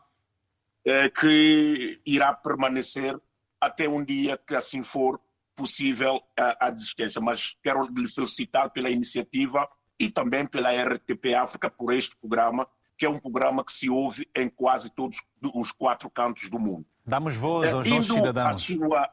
[0.84, 3.18] eh, que irá permanecer
[3.58, 5.18] até um dia que assim for
[5.56, 7.18] possível a, a existência.
[7.18, 9.66] Mas quero lhe felicitar pela iniciativa
[9.98, 12.68] e também pela RTP África por este programa,
[13.02, 16.86] que é um programa que se ouve em quase todos os quatro cantos do mundo.
[17.04, 18.62] Damos voz aos nossos cidadãos.
[18.62, 19.12] Sua...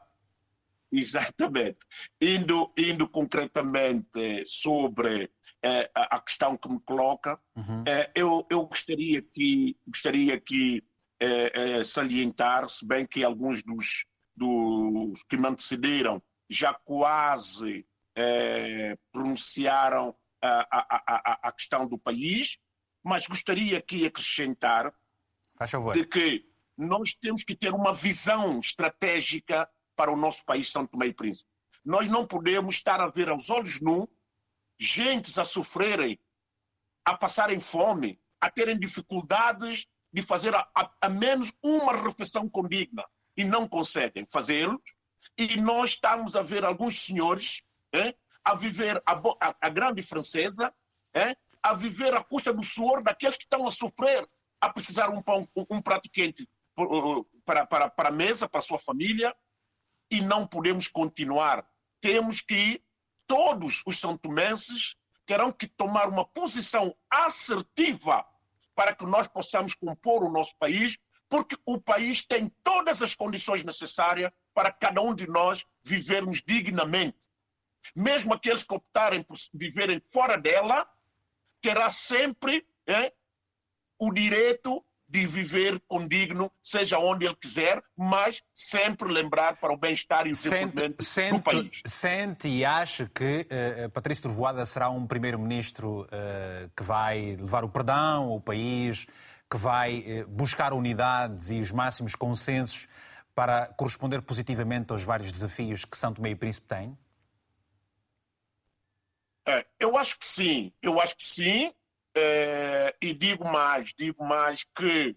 [0.92, 1.78] Exatamente.
[2.20, 5.28] Indo, indo concretamente sobre
[5.60, 7.82] eh, a questão que me coloca, uhum.
[7.84, 10.84] eh, eu, eu gostaria que, gostaria que
[11.18, 14.06] eh, eh salientar, se bem que alguns dos,
[14.36, 17.84] dos que me antecederam já quase
[18.14, 22.56] eh, pronunciaram a, a, a, a questão do país,
[23.02, 24.92] mas gostaria aqui acrescentar
[25.92, 26.46] de que
[26.76, 31.50] nós temos que ter uma visão estratégica para o nosso país, São Tomé e Príncipe.
[31.84, 34.08] Nós não podemos estar a ver aos olhos nus
[34.78, 36.18] gentes a sofrerem,
[37.04, 43.04] a passarem fome, a terem dificuldades de fazer a, a, a menos uma refeição condigna
[43.36, 44.82] e não conseguem fazê-lo.
[45.36, 47.62] E nós estamos a ver alguns senhores
[47.92, 48.14] eh,
[48.44, 49.20] a viver a,
[49.60, 50.72] a, grande francesa,
[51.14, 54.28] eh, a viver à custa do suor daqueles que estão a sofrer,
[54.60, 56.48] a precisar um pão, um, prato quente
[57.44, 59.34] para, para, para a mesa, para a sua família,
[60.10, 61.66] e não podemos continuar.
[62.00, 62.82] Temos que,
[63.26, 68.26] todos os santomenses terão que tomar uma posição assertiva
[68.74, 73.62] para que nós possamos compor o nosso país, porque o país tem todas as condições
[73.62, 77.18] necessárias para cada um de nós vivermos dignamente.
[77.94, 80.88] Mesmo aqueles que optarem por viverem fora dela,
[81.60, 83.12] terá sempre é,
[83.98, 90.24] o direito de viver condigno, seja onde ele quiser, mas sempre lembrar para o bem-estar
[90.24, 91.82] e o desenvolvimento sente, do país.
[91.84, 97.68] Sente e acha que uh, Patrício Trovoada será um primeiro-ministro uh, que vai levar o
[97.68, 99.04] perdão ao país,
[99.50, 102.86] que vai uh, buscar unidades e os máximos consensos
[103.34, 106.96] para corresponder positivamente aos vários desafios que Tomé e Príncipe tem?
[109.78, 111.72] Eu acho que sim, eu acho que sim.
[112.14, 115.16] É, e digo mais, digo mais que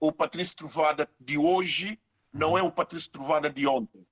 [0.00, 1.98] o Patrício Trovada de hoje
[2.32, 4.04] não é o Patrício Trovada de ontem.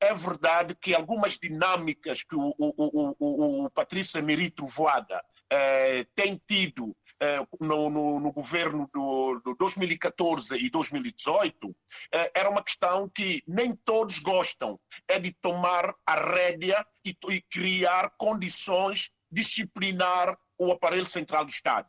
[0.00, 6.40] É verdade que algumas dinâmicas que o, o, o, o Patrício Emiri Trovoada é, tem
[6.46, 11.74] tido é, no, no, no, governo do, do 2014 e 2018
[12.12, 17.40] é, era uma questão que nem todos gostam, é de tomar a rédea e, e
[17.40, 21.88] criar condições disciplinar o aparelho central do Estado.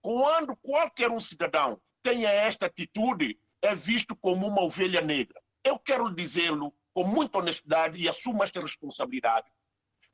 [0.00, 5.40] Quando qualquer um cidadão tenha esta atitude, é visto como uma ovelha negra.
[5.64, 9.46] Eu quero dizê-lo com muita honestidade e assumo esta responsabilidade.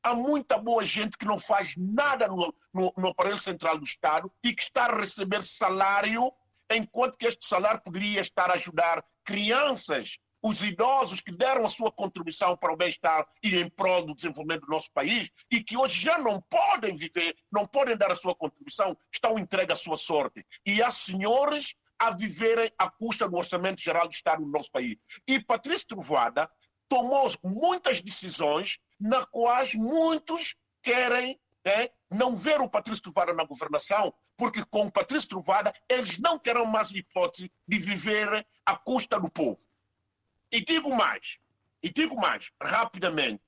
[0.05, 4.31] Há muita boa gente que não faz nada no, no, no aparelho central do Estado
[4.45, 6.31] e que está a receber salário,
[6.71, 11.91] enquanto que este salário poderia estar a ajudar crianças os idosos que deram a sua
[11.91, 16.03] contribuição para o bem-estar e em prol do desenvolvimento do nosso país e que hoje
[16.03, 20.45] já não podem viver, não podem dar a sua contribuição, estão entregues à sua sorte.
[20.67, 24.99] E há senhores a viverem à custa do Orçamento Geral do Estado do nosso país.
[25.27, 26.51] E Patrício Trovoada
[26.91, 34.15] tomou muitas decisões na quais muitos querem é, não ver o Patrício Trovoada na governação,
[34.35, 39.31] porque com o Patrício Trovoada eles não terão mais hipótese de viver à custa do
[39.31, 39.61] povo.
[40.51, 41.39] E digo mais,
[41.83, 43.43] e digo mais, rapidamente,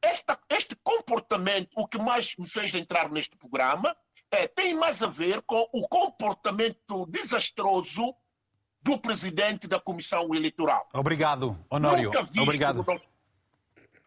[0.00, 3.94] esta, este comportamento, o que mais me fez entrar neste programa,
[4.30, 8.14] é, tem mais a ver com o comportamento desastroso
[8.80, 10.88] do presidente da Comissão Eleitoral.
[10.94, 12.04] Obrigado, Honório.
[12.04, 12.76] Nunca visto Obrigado.
[12.76, 13.08] no nosso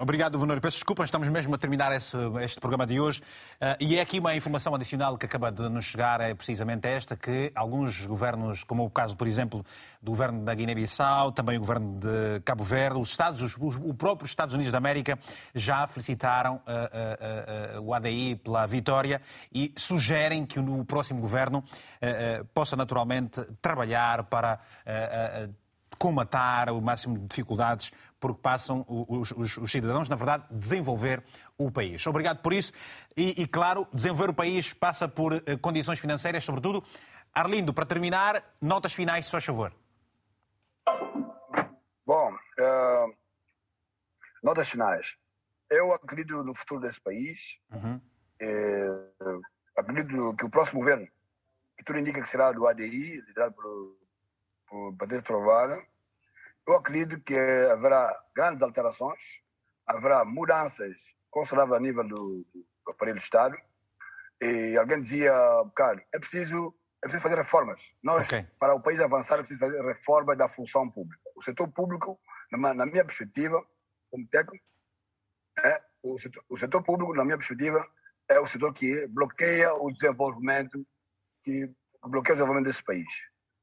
[0.01, 0.59] Obrigado, Venório.
[0.59, 3.21] Peço desculpa, estamos mesmo a terminar esse, este programa de hoje.
[3.61, 7.15] Uh, e é aqui uma informação adicional que acaba de nos chegar, é precisamente esta,
[7.15, 9.63] que alguns governos, como o caso, por exemplo,
[10.01, 14.31] do governo da Guiné-Bissau, também o governo de Cabo Verde, os Estados, os, os próprios
[14.31, 15.19] Estados Unidos da América
[15.53, 19.21] já felicitaram uh, uh, o ADI pela vitória
[19.53, 21.63] e sugerem que o próximo governo
[22.55, 24.59] possa naturalmente trabalhar para
[26.01, 31.23] comatar o máximo de dificuldades por que passam os, os, os, cidadãos, na verdade, desenvolver
[31.55, 32.07] o país.
[32.07, 32.73] Obrigado por isso.
[33.15, 36.83] E, e claro, desenvolver o país passa por uh, condições financeiras, sobretudo.
[37.31, 39.71] Arlindo, para terminar, notas finais, se faz favor.
[42.03, 43.15] Bom, uh,
[44.41, 45.15] notas finais.
[45.69, 47.59] Eu acredito no futuro desse país.
[47.71, 48.01] Uhum.
[48.41, 49.41] Uh,
[49.77, 51.07] acredito que o próximo governo,
[51.77, 54.01] que tudo indica que será do ADI, liderado pelo,
[54.97, 55.90] Patrício Trovada,
[56.67, 57.35] eu acredito que
[57.71, 59.19] haverá grandes alterações,
[59.85, 60.95] haverá mudanças
[61.29, 63.55] consideráveis a nível do, do aparelho do Estado.
[64.41, 65.33] E alguém dizia,
[65.75, 67.81] cara, é preciso, é preciso fazer reformas.
[68.03, 68.47] Nós, okay.
[68.59, 71.21] para o país avançar, é preciso fazer reforma da função pública.
[71.35, 72.19] O setor público,
[72.51, 73.63] na, na minha perspectiva,
[74.09, 74.63] como técnico,
[75.63, 77.85] é, o, setor, o setor público, na minha perspectiva,
[78.29, 80.85] é o setor que bloqueia o desenvolvimento,
[81.43, 81.69] que
[82.03, 83.07] bloqueia o desenvolvimento desse país.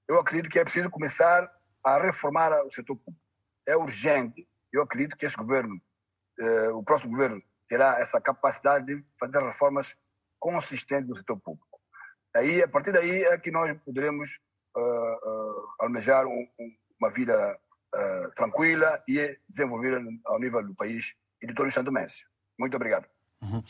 [0.07, 1.51] Eu acredito que é preciso começar
[1.85, 3.25] a reformar o setor público.
[3.67, 4.49] É urgente.
[4.73, 5.81] Eu acredito que esse governo,
[6.39, 9.95] eh, o próximo governo, terá essa capacidade de fazer reformas
[10.39, 11.79] consistentes no setor público.
[12.35, 14.39] Aí, a partir daí é que nós poderemos
[14.77, 17.59] uh, uh, almejar um, um, uma vida
[17.95, 22.25] uh, tranquila e desenvolver ao nível do país e de todo o Santo Mês.
[22.59, 23.07] Muito obrigado.
[23.43, 23.63] Uhum.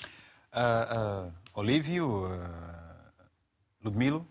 [1.54, 2.24] Olívio,
[3.82, 4.26] Ludmilo,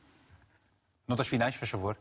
[1.07, 1.95] notas finais, faz favor.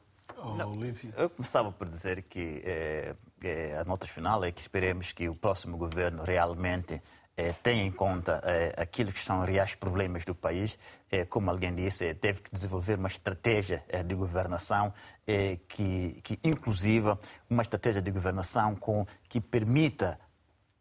[0.54, 0.72] Não,
[1.16, 5.34] eu começava por dizer que é, é, a nota final é que esperemos que o
[5.34, 7.02] próximo governo realmente
[7.36, 10.78] é, tenha em conta é, aquilo que são reais problemas do país.
[11.10, 14.92] É, como alguém disse, teve que desenvolver uma estratégia de governação
[15.68, 17.18] que, que inclusiva
[17.50, 20.18] uma estratégia de governação com, que permita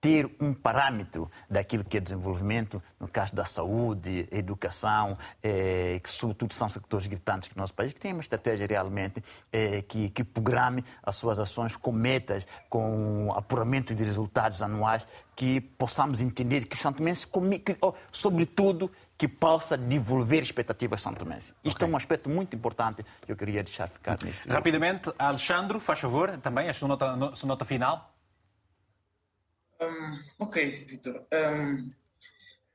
[0.05, 6.53] ter um parâmetro daquilo que é desenvolvimento, no caso da saúde, educação, eh, que sobretudo
[6.53, 10.85] são sectores gritantes do nosso país, que tem uma estratégia realmente eh, que, que programe
[11.01, 16.79] as suas ações com metas, com apuramento de resultados anuais, que possamos entender que o
[16.79, 17.27] Santo Mense,
[18.11, 21.51] sobretudo, que possa devolver expectativas Santo Mense.
[21.63, 21.87] Isto okay.
[21.87, 24.47] é um aspecto muito importante que eu queria deixar ficar nisto.
[24.47, 28.14] Rapidamente, Alexandre, faz favor, também a sua nota, a sua nota final.
[29.81, 31.25] Um, ok, Vitor.
[31.33, 31.91] Um,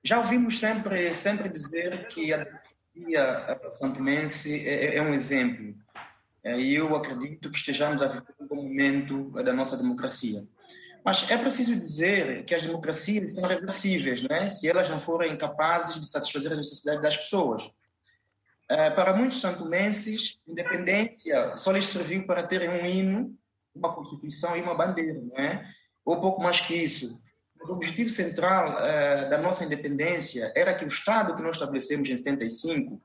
[0.02, 2.38] já ouvimos sempre, sempre dizer que a
[2.94, 5.74] democracia santomense é, é um exemplo.
[6.42, 10.46] É, e eu acredito que estejamos a viver um bom momento da nossa democracia.
[11.04, 14.48] Mas é preciso dizer que as democracias são reversíveis, não é?
[14.48, 17.70] se elas não forem capazes de satisfazer as necessidades das pessoas.
[18.68, 23.36] É, para muitos santomenses, independência só lhes serviu para terem um hino,
[23.74, 25.36] uma constituição e uma bandeira, não
[26.10, 27.22] ou pouco mais que isso.
[27.62, 32.16] o objetivo central uh, da nossa independência era que o Estado que nós estabelecemos em
[32.16, 33.00] 75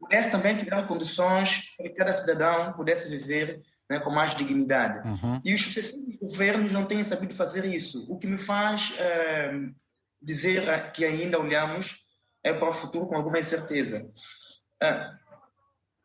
[0.00, 3.60] pudesse também criar condições para que cada cidadão pudesse viver
[3.90, 5.06] né, com mais dignidade.
[5.06, 5.40] Uhum.
[5.44, 9.74] E os sucessivos governos não têm sabido fazer isso, o que me faz uh,
[10.22, 12.06] dizer eh, que ainda olhamos
[12.42, 14.08] é para o futuro com alguma incerteza.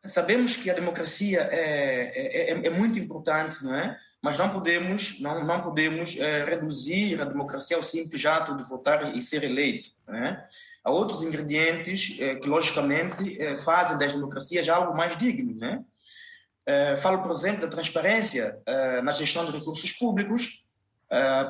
[0.04, 3.98] Sabemos que a democracia é, é, é, é muito importante, não é?
[4.24, 9.14] Mas não podemos não não podemos é, reduzir a democracia ao simples ato de votar
[9.14, 10.42] e ser eleito né?
[10.82, 15.84] há outros ingredientes é, que logicamente é, fazem das democracias algo mais digno né
[17.02, 18.58] falo por exemplo da transparência
[19.02, 20.64] na gestão de recursos públicos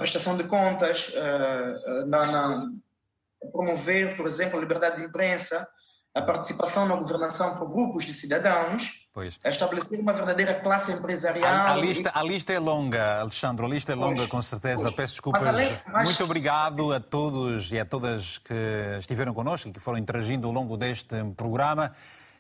[0.00, 1.12] prestação de contas
[2.08, 2.72] na, na,
[3.52, 5.68] promover por exemplo a liberdade de imprensa
[6.14, 9.36] a participação na governação por grupos de cidadãos, pois.
[9.42, 11.52] a estabelecer uma verdadeira classe empresarial.
[11.52, 14.82] A, a, lista, a lista é longa, Alexandre, a lista é longa, pois, com certeza.
[14.84, 14.94] Pois.
[14.94, 15.42] Peço desculpas.
[15.42, 16.04] Mas, além, mas...
[16.04, 18.54] Muito obrigado a todos e a todas que
[19.00, 21.90] estiveram connosco e que foram interagindo ao longo deste programa.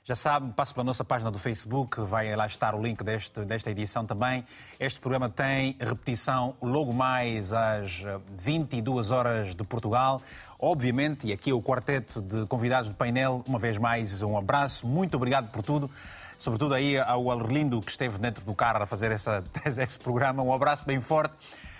[0.06, 3.70] Já sabe, passe pela nossa página do Facebook, vai lá estar o link deste, desta
[3.70, 4.44] edição também.
[4.78, 8.04] Este programa tem repetição logo mais às
[8.36, 10.20] 22 horas de Portugal.
[10.66, 14.86] Obviamente, e aqui é o quarteto de convidados do painel, uma vez mais, um abraço,
[14.86, 15.90] muito obrigado por tudo.
[16.38, 19.44] Sobretudo aí ao Arlindo, que esteve dentro do carro a fazer essa,
[19.76, 20.42] esse programa.
[20.42, 21.34] Um abraço bem forte.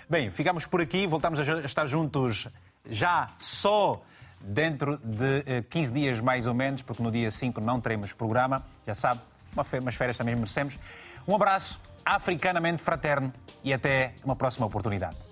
[0.07, 2.47] Bem, ficamos por aqui, voltamos a estar juntos
[2.87, 4.03] já só
[4.39, 8.63] dentro de 15 eh, dias mais ou menos, porque no dia 5 não teremos programa,
[8.85, 9.19] já sabe,
[9.81, 10.77] umas férias também merecemos.
[11.27, 13.33] Um abraço africanamente fraterno
[13.63, 15.24] e até uma próxima oportunidade.